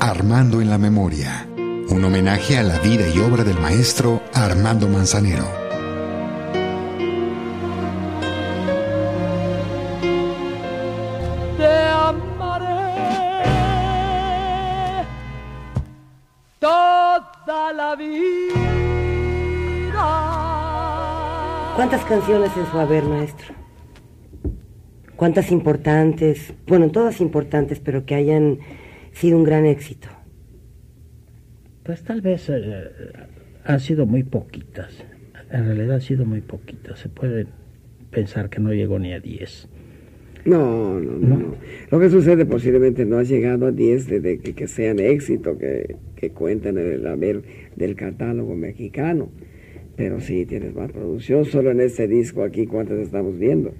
Armando 0.00 0.60
en 0.60 0.70
la 0.70 0.78
memoria. 0.78 1.51
Un 1.92 2.02
homenaje 2.06 2.56
a 2.56 2.62
la 2.62 2.78
vida 2.78 3.06
y 3.06 3.18
obra 3.18 3.44
del 3.44 3.58
maestro 3.60 4.22
Armando 4.32 4.88
Manzanero. 4.88 5.44
la 17.76 17.94
vida. 17.94 18.54
¿Cuántas 21.76 22.02
canciones 22.06 22.50
en 22.56 22.66
su 22.70 22.78
haber, 22.78 23.04
maestro? 23.04 23.54
¿Cuántas 25.16 25.50
importantes? 25.52 26.54
Bueno, 26.66 26.90
todas 26.90 27.20
importantes, 27.20 27.80
pero 27.80 28.06
que 28.06 28.14
hayan 28.14 28.60
sido 29.12 29.36
un 29.36 29.44
gran 29.44 29.66
éxito. 29.66 30.08
Pues 31.84 32.02
tal 32.02 32.20
vez 32.20 32.48
eh, 32.48 32.90
han 33.64 33.80
sido 33.80 34.06
muy 34.06 34.22
poquitas. 34.22 35.04
En 35.50 35.66
realidad 35.66 35.96
han 35.96 36.00
sido 36.00 36.24
muy 36.24 36.40
poquitas. 36.40 36.98
Se 36.98 37.08
puede 37.08 37.46
pensar 38.10 38.50
que 38.50 38.60
no 38.60 38.72
llegó 38.72 38.98
ni 38.98 39.12
a 39.12 39.20
10. 39.20 39.68
No, 40.44 40.98
no, 40.98 41.18
no, 41.18 41.54
Lo 41.90 42.00
que 42.00 42.10
sucede 42.10 42.44
posiblemente 42.46 43.04
no 43.04 43.18
ha 43.18 43.22
llegado 43.22 43.66
a 43.66 43.70
10 43.72 44.08
desde 44.08 44.38
que, 44.38 44.54
que 44.54 44.66
sean 44.66 44.98
éxito, 44.98 45.56
que, 45.56 45.96
que 46.16 46.30
cuenten 46.30 46.78
el 46.78 47.06
haber 47.06 47.42
del 47.76 47.94
catálogo 47.94 48.56
mexicano. 48.56 49.30
Pero 49.96 50.20
sí, 50.20 50.46
tienes 50.46 50.74
más 50.74 50.90
producción. 50.90 51.44
Solo 51.44 51.70
en 51.70 51.80
este 51.80 52.08
disco 52.08 52.42
aquí, 52.42 52.66
¿cuántas 52.66 52.98
estamos 52.98 53.38
viendo? 53.38 53.72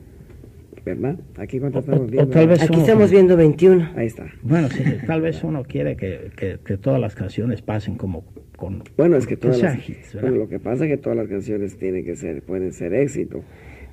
¿Verdad? 0.85 1.17
Aquí 1.37 1.61
cuántas 1.61 1.85
estamos 1.85 2.11
viendo. 2.11 2.39
aquí 2.39 2.81
estamos 2.81 3.11
viendo 3.11 3.37
21. 3.37 3.91
Ahí 3.97 4.07
está. 4.07 4.27
Bueno, 4.43 4.69
sí, 4.69 4.83
tal 5.07 5.21
vez 5.21 5.43
uno 5.45 5.63
quiere 5.63 5.97
que, 5.97 6.31
que, 6.37 6.77
todas 6.77 7.01
las 7.01 7.15
canciones 7.15 7.63
pasen 7.63 7.97
como 7.97 8.25
con... 8.57 8.83
Bueno, 8.97 9.17
es 9.17 9.27
que 9.27 9.37
todas 9.37 9.63
las, 9.63 9.79
bueno, 10.21 10.37
lo 10.37 10.49
que 10.49 10.59
pasa 10.59 10.85
es 10.85 10.91
que 10.91 10.97
todas 10.97 11.17
las 11.17 11.29
canciones 11.29 11.77
tienen 11.77 12.05
que 12.05 12.17
ser, 12.17 12.43
pueden 12.43 12.73
ser 12.73 12.95
éxito. 12.95 13.45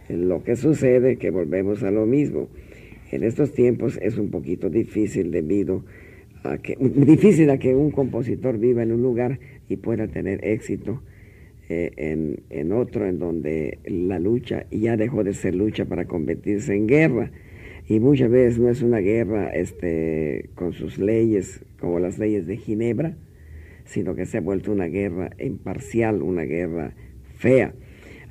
Lo 0.10 0.44
que 0.44 0.56
sucede 0.56 1.18
que 1.18 1.30
volvemos 1.30 1.84
a 1.84 1.92
lo 1.92 2.08
mismo. 2.08 2.50
En 3.12 3.24
estos 3.24 3.54
tiempos 3.54 4.00
es 4.02 4.18
un 4.18 4.32
poquito 4.32 4.70
difícil 4.70 5.32
debido 5.32 5.84
a 6.44 6.58
que 6.58 6.76
difícil 6.80 7.50
a 7.52 7.60
que 7.60 7.76
un 7.76 7.92
compositor 7.92 8.58
viva 8.58 8.82
en 8.82 8.92
un 8.92 9.02
lugar 9.02 9.40
y 9.68 9.78
pueda 9.78 10.08
tener 10.08 10.46
éxito 10.46 11.04
eh, 11.72 11.92
en, 12.50 12.72
otro 12.72 13.08
en 13.08 13.20
donde 13.20 13.78
la 13.86 14.18
lucha 14.18 14.66
ya 14.72 14.98
dejó 14.98 15.24
de 15.24 15.34
ser 15.34 15.54
lucha 15.54 15.86
para 15.86 16.06
convertirse 16.06 16.74
en 16.74 16.88
guerra 16.88 17.32
y 17.88 18.00
muchas 18.00 18.32
veces 18.32 18.58
no 18.58 18.70
es 18.70 18.82
una 18.82 18.98
guerra 18.98 19.50
este, 19.50 20.50
con 20.56 20.74
sus 20.74 20.98
leyes 20.98 21.64
como 21.80 22.00
las 22.00 22.18
leyes 22.18 22.48
de 22.48 22.58
Ginebra, 22.58 23.18
sino 23.86 24.16
que 24.16 24.26
se 24.26 24.40
ha 24.40 24.42
vuelto 24.42 24.72
una 24.72 24.86
guerra 24.86 25.30
imparcial, 25.40 26.24
una 26.24 26.42
guerra 26.42 26.96
fea. 27.38 27.74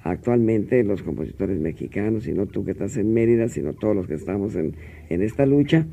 Actualmente 0.02 0.82
los 0.82 1.02
compositores 1.02 1.60
mexicanos, 1.60 2.26
y 2.26 2.32
no 2.32 2.46
tú 2.46 2.64
que 2.64 2.72
estás 2.72 2.96
en 2.96 3.14
Mérida, 3.14 3.48
sino 3.48 3.72
todos 3.72 3.94
los 3.94 4.08
que 4.08 4.14
estamos 4.14 4.56
en, 4.56 4.74
en 5.10 5.22
esta 5.22 5.46
lucha, 5.46 5.86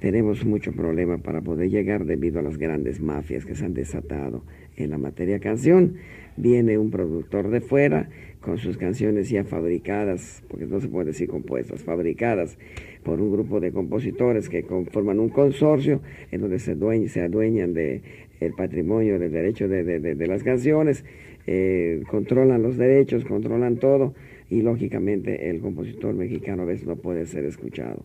tenemos 0.00 0.44
mucho 0.44 0.72
problema 0.72 1.18
para 1.18 1.40
poder 1.40 1.70
llegar 1.70 2.04
debido 2.04 2.38
a 2.38 2.42
las 2.42 2.58
grandes 2.58 3.00
mafias 3.00 3.44
que 3.44 3.54
se 3.54 3.64
han 3.64 3.74
desatado 3.74 4.44
en 4.76 4.90
la 4.90 4.98
materia 4.98 5.40
canción. 5.40 5.96
Viene 6.36 6.78
un 6.78 6.90
productor 6.90 7.50
de 7.50 7.60
fuera 7.60 8.08
con 8.40 8.58
sus 8.58 8.76
canciones 8.76 9.30
ya 9.30 9.44
fabricadas, 9.44 10.42
porque 10.48 10.66
no 10.66 10.80
se 10.80 10.88
puede 10.88 11.06
decir 11.06 11.28
compuestas, 11.28 11.82
fabricadas 11.82 12.58
por 13.02 13.20
un 13.20 13.32
grupo 13.32 13.58
de 13.60 13.72
compositores 13.72 14.48
que 14.48 14.62
conforman 14.62 15.18
un 15.18 15.30
consorcio 15.30 16.00
en 16.30 16.42
donde 16.42 16.58
se, 16.58 16.76
se 17.08 17.20
adueñan 17.22 17.74
de 17.74 18.02
el 18.40 18.52
patrimonio, 18.52 19.18
del 19.18 19.32
derecho 19.32 19.68
de, 19.68 19.82
de, 19.82 20.26
las 20.26 20.42
canciones, 20.42 21.04
eh, 21.46 22.02
controlan 22.08 22.62
los 22.62 22.76
derechos, 22.76 23.24
controlan 23.24 23.76
todo 23.78 24.14
y 24.50 24.62
lógicamente 24.62 25.50
el 25.50 25.60
compositor 25.60 26.14
mexicano 26.14 26.62
a 26.62 26.66
veces 26.66 26.86
no 26.86 26.96
puede 26.96 27.26
ser 27.26 27.44
escuchado. 27.44 28.04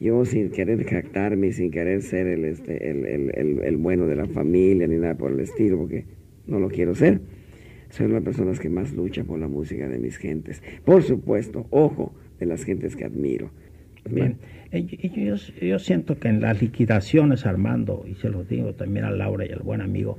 Yo 0.00 0.24
sin 0.24 0.50
querer 0.50 0.82
jactarme, 0.84 1.52
sin 1.52 1.70
querer 1.70 2.00
ser 2.00 2.26
el, 2.26 2.46
este, 2.46 2.90
el, 2.90 3.76
bueno 3.76 4.06
de 4.06 4.16
la 4.16 4.26
familia 4.26 4.86
ni 4.86 4.96
nada 4.96 5.14
por 5.14 5.30
el 5.30 5.40
estilo, 5.40 5.76
porque 5.76 6.06
no 6.46 6.58
lo 6.58 6.68
quiero 6.70 6.94
ser, 6.94 7.20
soy 7.90 8.06
una 8.06 8.14
de 8.14 8.20
las 8.20 8.24
personas 8.24 8.60
que 8.60 8.70
más 8.70 8.92
lucha 8.92 9.24
por 9.24 9.38
la 9.38 9.48
música 9.48 9.88
de 9.88 9.98
mis 9.98 10.16
gentes. 10.16 10.62
Por 10.84 11.02
supuesto, 11.02 11.66
ojo, 11.70 12.14
de 12.38 12.46
las 12.46 12.64
gentes 12.64 12.96
que 12.96 13.04
admiro. 13.04 13.50
Bien, 14.08 14.38
yo, 14.72 15.36
yo, 15.36 15.78
siento 15.78 16.18
que 16.18 16.28
en 16.28 16.40
las 16.40 16.60
liquidaciones, 16.62 17.44
Armando, 17.44 18.04
y 18.08 18.14
se 18.14 18.30
lo 18.30 18.44
digo 18.44 18.74
también 18.74 19.04
a 19.04 19.10
Laura 19.10 19.44
y 19.44 19.50
al 19.50 19.60
buen 19.60 19.82
amigo, 19.82 20.18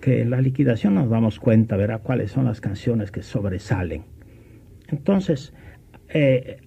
que 0.00 0.20
en 0.20 0.30
la 0.30 0.40
liquidación 0.40 0.94
nos 0.94 1.08
damos 1.08 1.38
cuenta, 1.38 1.76
verá 1.76 1.98
cuáles 1.98 2.32
son 2.32 2.44
las 2.44 2.60
canciones 2.60 3.10
que 3.10 3.22
sobresalen. 3.22 4.02
Entonces, 4.88 5.54
eh, 6.08 6.58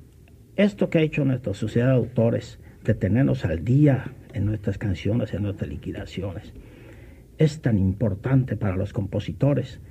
esto 0.56 0.90
que 0.90 0.98
ha 0.98 1.02
hecho 1.02 1.26
nuestra 1.26 1.54
sociedad 1.54 1.88
de 1.88 1.96
autores, 1.96 2.60
de 2.84 2.94
tenernos 2.96 3.46
al 3.46 3.64
día 3.64 4.14
en 4.34 4.46
nuestras 4.46 4.78
canciones, 4.78 5.34
en 5.34 5.44
nuestras 5.44 5.70
liquidaciones, 5.70 6.54
es 7.38 7.62
tan 7.62 7.78
importante 7.78 8.56
para 8.56 8.78
los 8.78 8.94
compositores 8.94 9.82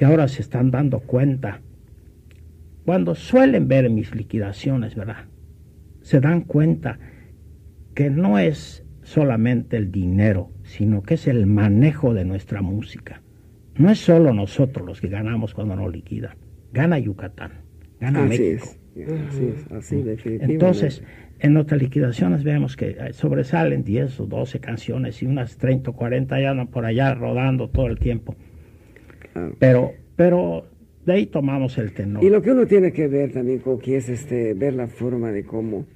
que 0.00 0.06
ahora 0.06 0.28
se 0.28 0.40
están 0.40 0.70
dando 0.70 1.00
cuenta, 1.00 1.60
cuando 2.86 3.14
suelen 3.14 3.68
ver 3.68 3.90
mis 3.90 4.14
liquidaciones, 4.14 4.94
¿verdad? 4.94 5.26
Se 6.00 6.20
dan 6.20 6.40
cuenta 6.40 6.98
que 7.92 8.08
no 8.08 8.38
es 8.38 8.82
solamente 9.02 9.76
el 9.76 9.92
dinero, 9.92 10.52
sino 10.62 11.02
que 11.02 11.12
es 11.12 11.26
el 11.26 11.44
manejo 11.46 12.14
de 12.14 12.24
nuestra 12.24 12.62
música. 12.62 13.20
No 13.76 13.90
es 13.90 13.98
solo 13.98 14.32
nosotros 14.32 14.86
los 14.86 15.02
que 15.02 15.08
ganamos 15.08 15.52
cuando 15.52 15.76
nos 15.76 15.92
liquidan, 15.92 16.34
gana 16.72 16.98
Yucatán, 16.98 17.60
gana 18.00 18.24
México. 18.24 18.68
Así 19.28 19.48
es, 19.48 19.70
así 19.70 19.96
definitivamente. 19.96 20.50
Entonces, 20.50 21.02
en 21.40 21.52
nuestras 21.52 21.82
liquidaciones 21.82 22.42
vemos 22.42 22.74
que 22.74 22.96
eh, 22.98 23.12
sobresalen 23.12 23.84
10 23.84 24.20
o 24.20 24.26
12 24.26 24.60
canciones 24.60 25.22
y 25.22 25.26
unas 25.26 25.58
30 25.58 25.90
o 25.90 25.92
40 25.92 26.40
ya 26.40 26.52
andan 26.52 26.68
por 26.68 26.86
allá 26.86 27.12
rodando 27.14 27.68
todo 27.68 27.88
el 27.88 27.98
tiempo. 27.98 28.34
Pero, 29.58 29.92
pero 30.16 30.66
de 31.06 31.12
ahí 31.12 31.26
tomamos 31.26 31.78
el 31.78 31.92
tenor. 31.92 32.22
Y 32.22 32.30
lo 32.30 32.42
que 32.42 32.50
uno 32.50 32.66
tiene 32.66 32.92
que 32.92 33.08
ver 33.08 33.32
también, 33.32 33.58
Coqui, 33.60 33.94
es 33.94 34.08
este, 34.08 34.54
ver 34.54 34.74
la 34.74 34.86
forma 34.86 35.32
de 35.32 35.44
cómo 35.44 35.86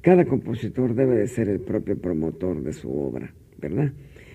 cada 0.00 0.24
compositor 0.24 0.94
debe 0.94 1.16
de 1.16 1.28
ser 1.28 1.48
el 1.48 1.60
propio 1.60 1.96
promotor 1.96 2.62
de 2.62 2.72
su 2.72 2.92
obra, 2.92 3.32
¿verdad? 3.58 3.92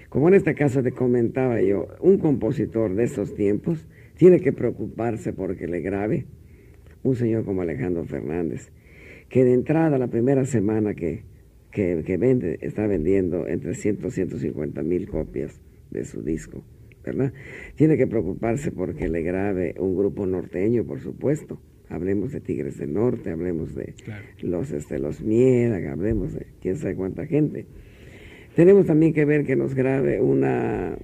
Como 0.10 0.30
en 0.30 0.36
este 0.36 0.56
caso 0.56 0.82
te 0.82 0.93
comentaba 0.93 1.62
yo, 1.62 1.88
un 2.00 2.18
compositor 2.18 2.95
de 2.95 3.04
estos 3.04 3.36
tiempos 3.36 3.86
tiene 4.16 4.39
que 4.39 4.54
preocuparse 4.54 5.34
porque 5.34 5.68
le 5.68 5.82
grabe 5.82 6.26
un 7.04 7.16
señor 7.16 7.43
como 7.43 7.62
Alejandro 7.62 8.06
Fernández, 8.06 8.72
que 9.30 9.43
de 9.43 9.54
entrada 9.54 9.98
la 9.98 10.08
primera 10.08 10.45
semana 10.45 10.93
que, 10.93 11.24
que, 11.72 12.18
vende, 12.18 12.58
está 12.62 12.88
vendiendo 12.88 13.48
entre 13.48 13.76
100 13.76 14.00
y 14.06 14.12
150 14.12 14.84
mil 14.84 15.08
copias 15.08 15.60
de 15.91 16.06
su 16.06 16.24
disco, 16.24 16.64
¿verdad? 17.08 17.34
Tiene 17.76 17.97
que 17.97 18.08
preocuparse 18.08 18.72
porque 18.72 19.08
le 19.08 19.22
grabe 19.22 19.76
un 19.80 19.95
grupo 19.95 20.26
norteño, 20.26 20.84
por 20.86 20.99
supuesto. 20.99 21.60
Hablemos 21.89 22.34
de 22.34 22.41
Tigres 22.41 22.78
del 22.78 22.93
Norte, 22.93 23.32
hablemos 23.32 23.74
de 23.74 23.93
los, 24.41 24.72
este, 24.72 24.99
los 24.99 25.22
Miera, 25.22 25.78
hablemos 25.91 26.34
de 26.34 26.47
quién 26.62 26.76
sabe 26.78 26.95
cuánta 26.95 27.26
gente. 27.26 27.66
Tenemos 28.55 28.86
también 28.86 29.14
que 29.14 29.24
ver 29.24 29.45
que 29.45 29.55
nos 29.55 29.74
grabe 29.74 30.20
una, 30.20 30.97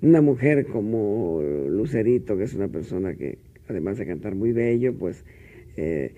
una 0.00 0.20
mujer 0.20 0.66
como 0.66 1.40
Lucerito, 1.68 2.36
que 2.36 2.44
es 2.44 2.54
una 2.54 2.68
persona 2.68 3.14
que 3.14 3.38
además 3.68 3.98
de 3.98 4.06
cantar 4.06 4.34
muy 4.34 4.52
bello, 4.52 4.94
pues 4.94 5.24
eh, 5.76 6.14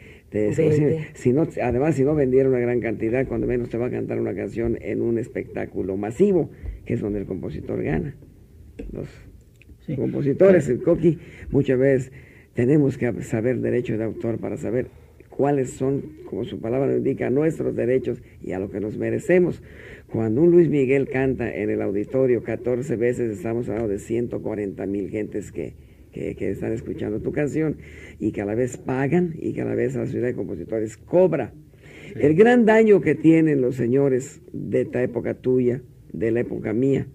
si, 1.15 1.33
no, 1.33 1.47
además 1.63 1.95
si 1.95 2.03
no 2.03 2.15
vendiera 2.15 2.49
una 2.49 2.59
gran 2.59 2.81
cantidad, 2.81 3.27
cuando 3.27 3.47
menos 3.47 3.69
te 3.69 3.79
va 3.79 3.87
a 3.87 3.91
cantar 3.91 4.21
una 4.21 4.35
canción 4.35 4.79
en 4.81 5.01
un 5.01 5.19
espectáculo 5.19 5.97
masivo, 5.97 6.51
que 6.85 6.95
es 6.95 7.01
donde 7.01 7.21
el 7.21 7.27
compositor 7.27 7.83
gana. 7.83 8.17
Los 8.93 9.09
compositores, 9.97 10.69
el 10.69 10.83
coqui, 10.83 11.19
muchas 11.51 11.79
veces 11.79 12.13
tenemos 12.55 12.97
que 12.97 13.13
saber 13.23 13.61
derecho 13.61 13.99
de 13.99 14.05
autor 14.05 14.39
para 14.39 14.57
saber 14.57 14.89
cuáles 15.29 15.71
son, 15.71 16.03
como 16.27 16.45
su 16.45 16.61
palabra 16.61 16.97
indica, 16.97 17.29
nuestros 17.31 17.75
derechos 17.75 18.23
y 18.41 18.53
a 18.53 18.59
lo 18.59 18.71
que 18.71 18.81
nos 18.81 18.97
merecemos. 18.97 19.63
Cuando 20.07 20.43
un 20.43 20.51
Luis 20.51 20.69
Miguel 20.69 21.09
canta 21.09 21.53
en 21.53 21.71
el 21.71 21.83
auditorio 21.83 22.43
14 22.43 22.97
veces, 22.97 23.37
estamos 23.37 23.69
hablando 23.69 23.89
de 23.89 23.99
140 23.99 24.87
mil 24.87 25.11
gentes 25.11 25.51
que, 25.51 25.75
que, 26.13 26.51
están 26.51 26.73
escuchando 26.73 27.21
tu 27.21 27.33
canción 27.33 27.79
y 28.21 28.31
que 28.31 28.43
a 28.43 28.45
la 28.45 28.55
vez 28.55 28.77
pagan 28.77 29.35
y 29.41 29.53
que 29.53 29.63
a 29.63 29.65
la 29.65 29.75
vez 29.75 29.97
la 29.97 30.07
ciudad 30.07 30.29
de 30.29 30.35
compositores 30.35 30.97
cobra. 30.97 31.53
El 32.15 32.35
gran 32.37 32.65
daño 32.65 33.01
que 33.01 33.17
tienen 33.17 33.61
los 33.61 33.75
señores 33.75 34.41
de 34.53 34.83
esta 34.83 35.03
época 35.03 35.35
tuya, 35.35 35.83
de 36.13 36.31
la 36.31 36.41
época 36.41 36.73
mía, 36.73 37.09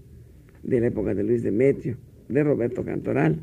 de 0.64 0.80
la 0.80 0.88
época 0.88 1.14
de 1.14 1.24
Luis 1.24 1.43
Demetrio, 1.43 1.97
de 2.28 2.43
Roberto 2.43 2.84
Cantoral, 2.84 3.39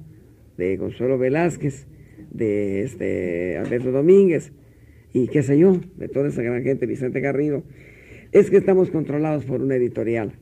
de 0.57 0.79
Consuelo 0.79 1.19
Velázquez, 1.19 1.87
de 2.31 2.83
este 2.83 3.59
Alberto 3.59 3.93
Domínguez 3.93 4.53
y 5.13 5.29
qué 5.29 5.43
sé 5.43 5.59
yo, 5.59 5.81
de 5.97 6.09
toda 6.09 6.29
esa 6.29 6.43
gran 6.43 6.63
gente, 6.63 6.87
Vicente 6.87 7.21
Garrido, 7.21 7.63
es 8.33 8.51
que 8.51 8.59
estamos 8.59 8.91
controlados 8.91 9.45
por 9.45 9.63
una 9.63 9.77
editorial 9.77 10.35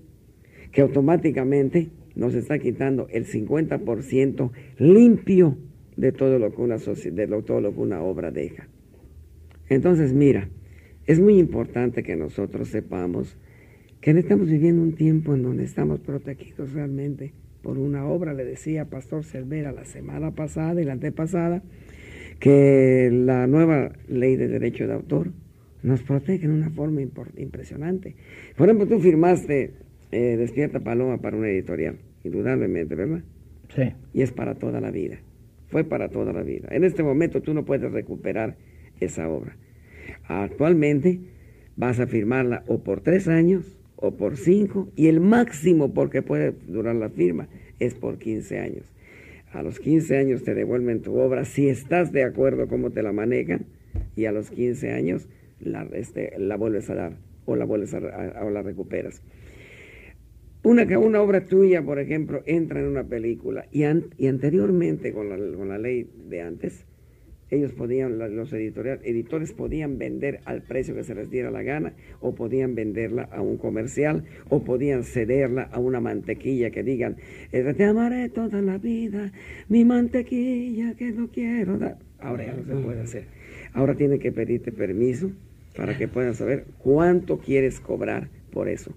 que 0.72 0.80
automáticamente 0.80 1.90
nos 2.16 2.34
está 2.34 2.58
quitando 2.58 3.06
el 3.10 3.26
50% 3.26 4.50
limpio 4.78 5.56
de 5.96 6.12
todo 6.12 6.38
lo 6.38 6.52
que 6.52 6.60
una 6.60 6.76
de 6.76 7.42
todo 7.42 7.60
lo 7.60 7.72
que 7.72 7.80
una 7.80 8.02
obra 8.02 8.30
deja. 8.30 8.68
Entonces, 9.68 10.12
mira, 10.12 10.48
es 11.06 11.20
muy 11.20 11.38
importante 11.38 12.02
que 12.02 12.16
nosotros 12.16 12.68
sepamos 12.68 13.36
que 14.05 14.11
estamos 14.11 14.50
viviendo 14.50 14.82
un 14.82 14.92
tiempo 14.92 15.34
en 15.34 15.42
donde 15.42 15.64
estamos 15.64 15.98
protegidos 15.98 16.74
realmente 16.74 17.32
por 17.62 17.78
una 17.78 18.05
obra, 18.05 18.34
le 18.34 18.44
decía 18.44 18.84
Pastor 18.84 19.24
Cervera 19.24 19.72
la 19.72 19.86
semana 19.86 20.32
pasada 20.32 20.82
y 20.82 20.84
la 20.84 20.92
antepasada, 20.92 21.62
que 22.38 23.09
la 23.11 23.46
nueva 23.46 23.92
ley 24.07 24.36
de 24.36 24.48
derecho 24.48 24.86
de 24.86 24.92
autor 24.92 25.32
nos 25.82 26.02
protege 26.02 26.44
en 26.44 26.50
una 26.50 26.68
forma 26.68 27.00
impresionante. 27.00 28.14
Por 28.59 28.68
ejemplo, 28.68 28.86
tú 28.86 29.00
firmaste 29.00 29.70
eh, 30.12 30.36
Despierta 30.36 30.80
Paloma 30.80 31.22
para 31.22 31.38
una 31.38 31.48
editorial, 31.48 31.96
indudablemente, 32.24 32.94
¿verdad? 32.96 33.22
Sí. 33.74 33.94
Y 34.12 34.20
es 34.20 34.32
para 34.32 34.57
toda 34.57 34.82
la 34.82 34.90
vida. 34.90 35.16
Fue 35.68 35.82
para 35.82 36.11
toda 36.11 36.34
la 36.34 36.42
vida. 36.42 36.68
En 36.72 36.84
este 36.84 37.02
momento 37.02 37.40
tú 37.40 37.55
no 37.55 37.64
puedes 37.64 37.90
recuperar 37.90 38.59
esa 39.00 39.30
obra. 39.30 39.57
Actualmente 40.24 41.20
vas 41.74 42.00
a 42.00 42.07
firmarla 42.07 42.64
o 42.66 42.84
por 42.84 43.00
tres 43.00 43.28
años 43.28 43.78
o 43.97 44.12
por 44.12 44.36
cinco 44.36 44.88
y 44.97 45.09
el 45.09 45.20
máximo 45.20 45.95
porque 45.95 46.22
puede 46.22 46.53
durar 46.66 46.97
la 46.97 47.11
firma 47.11 47.49
es 47.78 47.95
por 47.95 48.18
15 48.18 48.59
años. 48.59 48.84
A 49.53 49.62
los 49.62 49.78
15 49.78 50.16
años 50.16 50.42
te 50.42 50.55
devuelven 50.55 51.03
tu 51.03 51.16
obra 51.16 51.45
si 51.45 51.68
estás 51.68 52.12
de 52.12 52.24
acuerdo 52.24 52.66
cómo 52.66 52.90
te 52.90 53.03
la 53.03 53.12
manejan 53.12 53.66
y 54.16 54.24
a 54.24 54.32
los 54.32 54.51
15 54.51 54.92
años 54.92 55.28
la, 55.61 55.84
este, 55.92 56.34
la 56.38 56.57
vuelves 56.57 56.90
a 56.90 56.95
dar 56.95 57.16
o 57.47 57.57
la 57.57 57.64
vuelves 57.64 57.95
a, 57.95 57.99
o 58.42 58.51
la 58.51 58.62
recuperas. 58.62 59.22
Una, 60.62 60.99
una 60.99 61.20
obra 61.20 61.45
tuya, 61.45 61.82
por 61.82 61.99
ejemplo, 61.99 62.42
entra 62.47 62.80
en 62.80 62.86
una 62.86 63.05
película 63.05 63.66
y, 63.70 63.82
y 64.16 64.28
anteriormente 64.28 65.12
con 65.12 65.28
la, 65.28 65.36
con 65.36 65.68
la 65.68 65.78
ley 65.78 66.09
de 66.28 66.40
antes, 66.40 66.86
ellos 67.51 67.72
podían, 67.72 68.18
los 68.18 68.53
editorial, 68.53 69.01
editores 69.05 69.53
podían 69.53 69.99
vender 69.99 70.40
al 70.45 70.62
precio 70.62 70.95
que 70.95 71.05
se 71.05 71.14
les 71.14 71.30
diera 71.30 71.51
la 71.51 71.62
gana, 71.62 71.92
o 72.20 72.34
podían 72.34 72.74
venderla 72.74 73.24
a 73.24 73.40
un 73.42 73.57
comercial, 73.57 74.24
o 74.49 74.64
podían 74.64 75.05
cederla 75.05 75.64
a 75.64 75.78
una 75.78 76.01
mantequilla 76.01 76.70
que 76.70 76.82
digan, 76.82 77.16
eh, 77.53 77.74
te 77.76 77.84
amaré 77.84 78.28
toda 78.28 78.62
la 78.62 78.78
vida, 78.78 79.32
mi 79.68 79.84
mantequilla 79.84 80.95
que 80.95 81.12
no 81.12 81.28
quiero 81.28 81.78
dar. 81.78 81.99
Ahora 82.18 82.47
ya 82.47 82.55
no 82.55 82.64
se 82.64 82.82
puede 82.82 83.01
hacer. 83.01 83.26
Ahora 83.72 83.95
tiene 83.95 84.18
que 84.18 84.32
pedirte 84.32 84.72
permiso 84.72 85.30
para 85.76 85.99
que 85.99 86.09
puedan 86.09 86.34
saber 86.34 86.64
cuánto 86.78 87.38
quieres 87.38 87.80
cobrar 87.80 88.28
por 88.51 88.68
eso. 88.68 88.95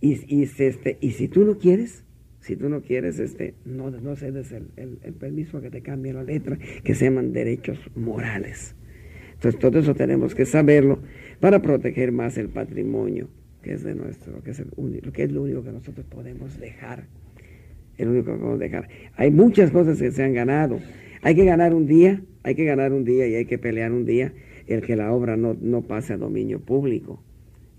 Y, 0.00 0.20
y, 0.34 0.42
este, 0.42 0.98
y 1.00 1.12
si 1.12 1.28
tú 1.28 1.44
no 1.44 1.58
quieres, 1.58 2.04
si 2.40 2.56
tú 2.56 2.68
no 2.68 2.80
quieres, 2.80 3.18
este, 3.18 3.54
no, 3.64 3.90
no 3.90 4.16
cedes 4.16 4.50
el, 4.52 4.68
el, 4.76 5.12
permiso 5.12 5.58
a 5.58 5.60
que 5.60 5.70
te 5.70 5.82
cambie 5.82 6.12
la 6.12 6.22
letra, 6.22 6.58
que 6.82 6.94
se 6.94 7.06
llaman 7.06 7.32
derechos 7.32 7.78
morales. 7.94 8.74
Entonces, 9.34 9.60
todo 9.60 9.78
eso 9.78 9.94
tenemos 9.94 10.34
que 10.34 10.46
saberlo 10.46 10.98
para 11.38 11.62
proteger 11.62 12.12
más 12.12 12.38
el 12.38 12.48
patrimonio, 12.48 13.28
que 13.62 13.74
es 13.74 13.84
de 13.84 13.94
nuestro, 13.94 14.42
que 14.42 14.50
es, 14.50 14.60
el 14.60 14.68
único, 14.76 15.12
que 15.12 15.24
es 15.24 15.32
lo 15.32 15.42
único 15.42 15.62
que 15.62 15.72
nosotros 15.72 16.06
podemos 16.06 16.58
dejar. 16.58 17.04
El 17.98 18.08
único 18.08 18.32
que 18.32 18.38
podemos 18.38 18.58
dejar. 18.58 18.88
Hay 19.16 19.30
muchas 19.30 19.70
cosas 19.70 19.98
que 19.98 20.10
se 20.10 20.22
han 20.22 20.32
ganado. 20.32 20.80
Hay 21.22 21.34
que 21.34 21.44
ganar 21.44 21.74
un 21.74 21.86
día, 21.86 22.22
hay 22.42 22.54
que 22.54 22.64
ganar 22.64 22.92
un 22.92 23.04
día 23.04 23.26
y 23.26 23.34
hay 23.34 23.44
que 23.44 23.58
pelear 23.58 23.92
un 23.92 24.06
día 24.06 24.32
el 24.66 24.80
que 24.82 24.96
la 24.96 25.12
obra 25.12 25.36
no, 25.36 25.56
no 25.60 25.82
pase 25.82 26.14
a 26.14 26.16
dominio 26.16 26.60
público. 26.60 27.22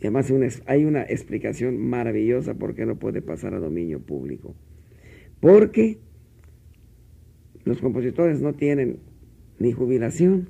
Y 0.02 0.08
además 0.08 0.34
hay 0.66 0.86
una 0.86 1.04
explicación 1.04 1.78
maravillosa 1.78 2.56
por 2.56 2.74
qué 2.74 2.88
no 2.88 2.98
puede 2.98 3.22
pasar 3.22 3.54
a 3.54 3.60
dominio 3.60 4.00
público. 4.00 4.56
Porque 5.40 6.00
los 7.66 7.80
compositores 7.80 8.42
no 8.42 8.54
tienen 8.54 8.98
ni 9.60 9.72
jubilación, 9.72 10.50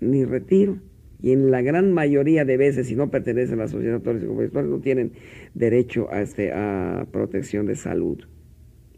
ni 0.00 0.24
retiro, 0.24 0.78
y 1.22 1.32
en 1.32 1.50
la 1.50 1.62
gran 1.62 1.92
mayoría 1.92 2.44
de 2.44 2.56
veces, 2.58 2.86
si 2.86 2.96
no 2.96 3.10
pertenecen 3.10 3.58
a 3.60 3.64
la 3.64 3.68
sociedad 3.68 3.92
de 3.92 3.96
autores 3.96 4.22
y 4.22 4.26
compositores, 4.26 4.68
no 4.68 4.80
tienen 4.80 5.12
derecho 5.54 6.12
a, 6.12 6.20
este, 6.20 6.52
a 6.52 7.06
protección 7.10 7.66
de 7.66 7.76
salud, 7.76 8.24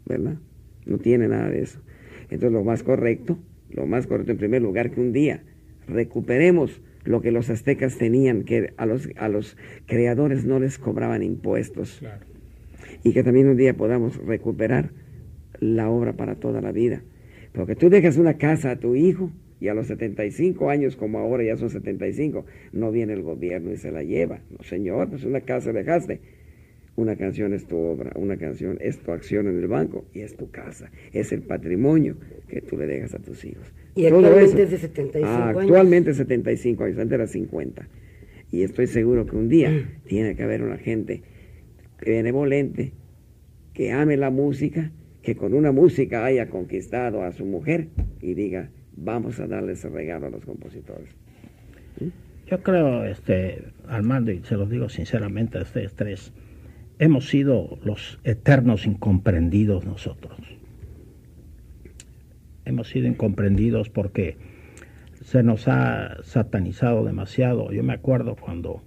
¿verdad? 0.05 0.37
No 0.85 0.97
tienen 0.97 1.31
nada 1.31 1.49
de 1.49 1.61
eso. 1.61 1.79
Entonces 2.23 2.51
lo 2.51 2.63
más 2.63 2.83
correcto, 2.83 3.37
lo 3.69 3.85
más 3.85 4.07
correcto 4.07 4.31
en 4.31 4.37
primer 4.37 4.61
lugar 4.61 4.91
que 4.91 5.01
un 5.01 5.13
día 5.13 5.43
recuperemos 5.87 6.81
lo 7.03 7.21
que 7.21 7.31
los 7.31 7.49
aztecas 7.49 7.97
tenían, 7.97 8.43
que 8.43 8.73
a 8.77 8.85
los, 8.85 9.09
a 9.17 9.29
los 9.29 9.57
creadores 9.85 10.45
no 10.45 10.59
les 10.59 10.77
cobraban 10.77 11.23
impuestos. 11.23 12.01
Y 13.03 13.13
que 13.13 13.23
también 13.23 13.47
un 13.47 13.57
día 13.57 13.75
podamos 13.75 14.17
recuperar 14.17 14.91
la 15.59 15.89
obra 15.89 16.13
para 16.13 16.35
toda 16.35 16.61
la 16.61 16.71
vida. 16.71 17.01
Porque 17.51 17.75
tú 17.75 17.89
dejas 17.89 18.17
una 18.17 18.37
casa 18.37 18.71
a 18.71 18.79
tu 18.79 18.95
hijo 18.95 19.31
y 19.59 19.67
a 19.67 19.73
los 19.73 19.87
75 19.87 20.69
años, 20.69 20.95
como 20.95 21.19
ahora 21.19 21.43
ya 21.43 21.55
son 21.55 21.69
75, 21.69 22.45
no 22.73 22.91
viene 22.91 23.13
el 23.13 23.21
gobierno 23.21 23.71
y 23.71 23.77
se 23.77 23.91
la 23.91 24.03
lleva. 24.03 24.41
No, 24.49 24.63
señor, 24.63 25.09
pues 25.09 25.23
una 25.23 25.41
casa 25.41 25.71
dejaste. 25.71 26.19
Una 26.95 27.15
canción 27.15 27.53
es 27.53 27.65
tu 27.65 27.77
obra, 27.77 28.11
una 28.15 28.37
canción 28.37 28.77
es 28.79 28.99
tu 28.99 29.11
acción 29.11 29.47
en 29.47 29.57
el 29.57 29.67
banco 29.67 30.05
y 30.13 30.21
es 30.21 30.37
tu 30.37 30.51
casa, 30.51 30.91
es 31.11 31.31
el 31.31 31.41
patrimonio 31.41 32.17
que 32.47 32.61
tú 32.61 32.77
le 32.77 32.85
dejas 32.85 33.15
a 33.15 33.19
tus 33.19 33.43
hijos. 33.45 33.73
Y 33.95 34.05
actualmente 34.05 34.63
es 34.63 34.71
de 34.71 34.77
75 34.77 35.27
ah, 35.27 35.49
años. 35.49 35.61
Actualmente 35.63 36.13
75 36.13 36.83
años, 36.83 36.97
antes 36.99 37.15
era 37.15 37.27
50. 37.27 37.87
Y 38.51 38.61
estoy 38.61 38.85
seguro 38.85 39.25
que 39.25 39.35
un 39.35 39.49
día 39.49 39.71
mm. 39.71 40.07
tiene 40.07 40.35
que 40.35 40.43
haber 40.43 40.61
una 40.61 40.77
gente 40.77 41.23
benevolente 42.05 42.91
que 43.73 43.91
ame 43.91 44.17
la 44.17 44.29
música, 44.29 44.91
que 45.23 45.35
con 45.35 45.53
una 45.53 45.71
música 45.71 46.25
haya 46.25 46.47
conquistado 46.49 47.23
a 47.23 47.31
su 47.31 47.45
mujer 47.45 47.87
y 48.21 48.35
diga, 48.35 48.69
vamos 48.95 49.39
a 49.39 49.47
darle 49.47 49.73
ese 49.73 49.89
regalo 49.89 50.27
a 50.27 50.29
los 50.29 50.45
compositores. 50.45 51.09
¿Mm? 51.99 52.09
Yo 52.47 52.61
creo, 52.61 53.05
este, 53.05 53.63
Armando, 53.87 54.31
y 54.31 54.43
se 54.43 54.55
lo 54.55 54.67
digo 54.67 54.89
sinceramente 54.89 55.57
a 55.57 55.61
ustedes 55.61 55.95
tres, 55.95 56.33
hemos 56.99 57.29
sido 57.29 57.77
los 57.83 58.19
eternos 58.23 58.85
incomprendidos 58.85 59.85
nosotros 59.85 60.37
hemos 62.65 62.87
sido 62.89 63.07
incomprendidos 63.07 63.89
porque 63.89 64.37
se 65.21 65.43
nos 65.43 65.67
ha 65.67 66.17
satanizado 66.23 67.03
demasiado. 67.05 67.71
Yo 67.71 67.83
me 67.83 67.93
acuerdo 67.93 68.35
cuando, 68.35 68.81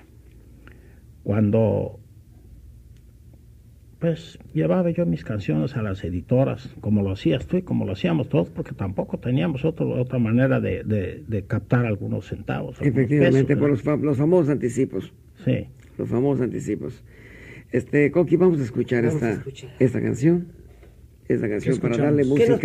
cuando 1.23 2.01
pues 3.99 4.39
llevaba 4.53 4.91
yo 4.91 5.07
mis 5.07 5.25
canciones 5.25 5.75
a 5.77 5.83
las 5.83 6.05
editoras, 6.05 6.75
como 6.81 7.03
lo 7.03 7.13
hacías 7.13 7.47
tú 7.47 7.57
y 7.57 7.63
como 7.63 7.87
lo 7.87 7.93
hacíamos 7.93 8.29
todos, 8.29 8.51
porque 8.51 8.73
tampoco 8.73 9.19
teníamos 9.19 9.65
otra 9.65 10.19
manera 10.19 10.61
de, 10.61 11.45
captar 11.49 11.87
algunos 11.87 12.27
centavos. 12.27 12.77
Efectivamente, 12.81 13.57
por 13.57 13.71
los, 13.71 13.85
los, 13.85 14.19
famosos 14.19 14.51
anticipos. 14.51 15.13
Sí. 15.45 15.69
Los 15.97 16.11
famosos 16.11 16.43
anticipos. 16.43 17.03
Este, 17.73 18.11
Coqui, 18.11 18.37
vamos 18.37 18.61
a 18.61 18.65
escuchar, 18.65 19.05
esta, 19.05 19.43
esta 19.79 20.01
canción 20.01 20.49
esa 21.29 21.49
canción 21.49 21.79
para 21.79 21.97
darle 21.97 22.25
música. 22.25 22.59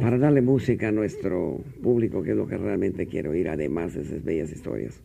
Para 0.00 0.18
darle 0.18 0.42
música 0.42 0.88
a 0.88 0.92
nuestro 0.92 1.60
público, 1.82 2.22
que 2.22 2.30
es 2.30 2.36
lo 2.36 2.46
que 2.46 2.56
realmente 2.56 3.06
quiero 3.06 3.30
oír, 3.30 3.48
además 3.48 3.94
de 3.94 4.02
esas 4.02 4.22
bellas 4.22 4.52
historias. 4.52 5.02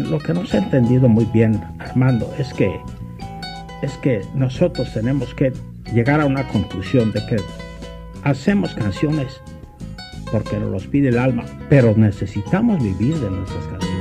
Lo 0.00 0.18
que 0.18 0.34
no 0.34 0.46
se 0.46 0.56
ha 0.56 0.60
entendido 0.60 1.08
muy 1.08 1.24
bien, 1.26 1.62
Armando, 1.78 2.32
es 2.38 2.52
que, 2.52 2.80
es 3.82 3.92
que 3.98 4.22
nosotros 4.34 4.92
tenemos 4.92 5.34
que 5.34 5.52
llegar 5.92 6.20
a 6.20 6.26
una 6.26 6.46
conclusión 6.48 7.12
de 7.12 7.24
que 7.26 7.36
hacemos 8.22 8.74
canciones 8.74 9.40
porque 10.32 10.58
nos 10.58 10.70
los 10.70 10.86
pide 10.86 11.10
el 11.10 11.18
alma, 11.18 11.44
pero 11.68 11.94
necesitamos 11.96 12.82
vivir 12.82 13.14
de 13.16 13.30
nuestras 13.30 13.64
canciones. 13.66 13.94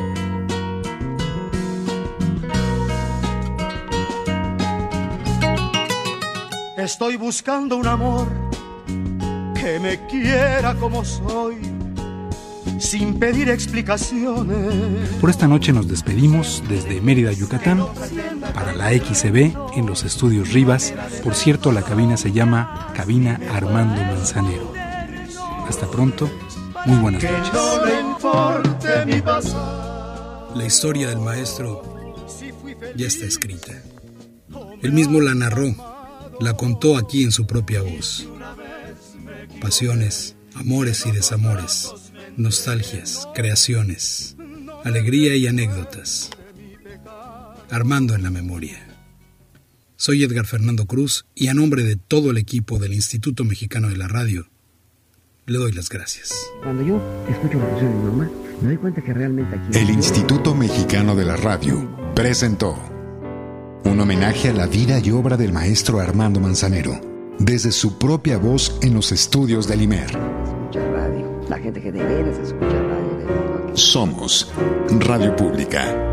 Estoy 6.77 7.17
buscando 7.17 7.77
un 7.77 7.87
amor 7.87 8.27
que 9.53 9.79
me 9.79 10.05
quiera 10.07 10.73
como 10.75 11.05
soy 11.05 11.72
sin 12.93 13.17
pedir 13.17 13.49
explicaciones. 13.49 15.09
Por 15.19 15.31
esta 15.31 15.47
noche 15.47 15.73
nos 15.73 15.87
despedimos 15.87 16.61
desde 16.69 17.01
Mérida, 17.01 17.31
Yucatán, 17.31 17.87
para 18.53 18.73
la 18.73 18.91
XCB 18.91 19.75
en 19.75 19.87
los 19.87 20.03
estudios 20.03 20.53
Rivas. 20.53 20.93
Por 21.23 21.33
cierto, 21.33 21.71
la 21.71 21.81
cabina 21.81 22.17
se 22.17 22.31
llama 22.31 22.93
Cabina 22.95 23.39
Armando 23.51 23.99
Manzanero. 23.99 24.71
Hasta 25.67 25.89
pronto, 25.89 26.29
muy 26.85 26.99
buenas 26.99 27.23
noches. 27.23 27.51
La 30.55 30.63
historia 30.63 31.09
del 31.09 31.19
maestro 31.19 31.81
ya 32.95 33.07
está 33.07 33.25
escrita. 33.25 33.71
Él 34.83 34.91
mismo 34.91 35.19
la 35.19 35.33
narró, 35.33 35.73
la 36.39 36.55
contó 36.55 36.95
aquí 36.97 37.23
en 37.23 37.31
su 37.31 37.47
propia 37.47 37.81
voz. 37.81 38.27
Pasiones, 39.59 40.35
amores 40.53 41.07
y 41.07 41.11
desamores 41.11 42.02
nostalgias, 42.37 43.27
creaciones, 43.33 44.35
alegría 44.83 45.35
y 45.35 45.47
anécdotas. 45.47 46.29
Armando 47.69 48.15
en 48.15 48.23
la 48.23 48.29
memoria. 48.29 48.87
Soy 49.95 50.23
Edgar 50.23 50.45
Fernando 50.45 50.85
Cruz 50.85 51.25
y 51.33 51.47
a 51.47 51.53
nombre 51.53 51.83
de 51.83 51.95
todo 51.95 52.31
el 52.31 52.37
equipo 52.37 52.77
del 52.79 52.93
Instituto 52.93 53.43
Mexicano 53.43 53.89
de 53.89 53.97
la 53.97 54.07
Radio, 54.07 54.49
le 55.45 55.57
doy 55.57 55.71
las 55.71 55.89
gracias. 55.89 56.33
Cuando 56.61 56.85
yo 56.85 57.01
escucho 57.29 57.57
la 57.57 57.67
canción 57.69 57.91
de 57.91 57.97
mi 57.97 58.05
mamá, 58.05 58.31
me 58.61 58.67
doy 58.67 58.77
cuenta 58.77 59.01
que 59.01 59.13
realmente 59.13 59.55
aquí... 59.55 59.77
El 59.77 59.89
Instituto 59.89 60.55
Mexicano 60.55 61.15
de 61.15 61.25
la 61.25 61.37
Radio 61.37 62.13
presentó 62.15 62.77
un 63.85 63.99
homenaje 63.99 64.49
a 64.49 64.53
la 64.53 64.67
vida 64.67 64.99
y 64.99 65.11
obra 65.11 65.37
del 65.37 65.53
maestro 65.53 65.99
Armando 65.99 66.39
Manzanero, 66.39 66.99
desde 67.39 67.71
su 67.71 67.97
propia 67.97 68.37
voz 68.37 68.77
en 68.81 68.93
los 68.93 69.11
estudios 69.11 69.67
del 69.67 69.81
IMER 69.81 70.42
la 71.53 71.59
gente 71.59 71.79
que 71.79 71.91
de 71.91 72.03
veras 72.03 72.39
escucha 72.39 72.65
radio. 72.67 73.75
Somos 73.75 74.51
Radio 75.07 75.35
Pública 75.35 76.12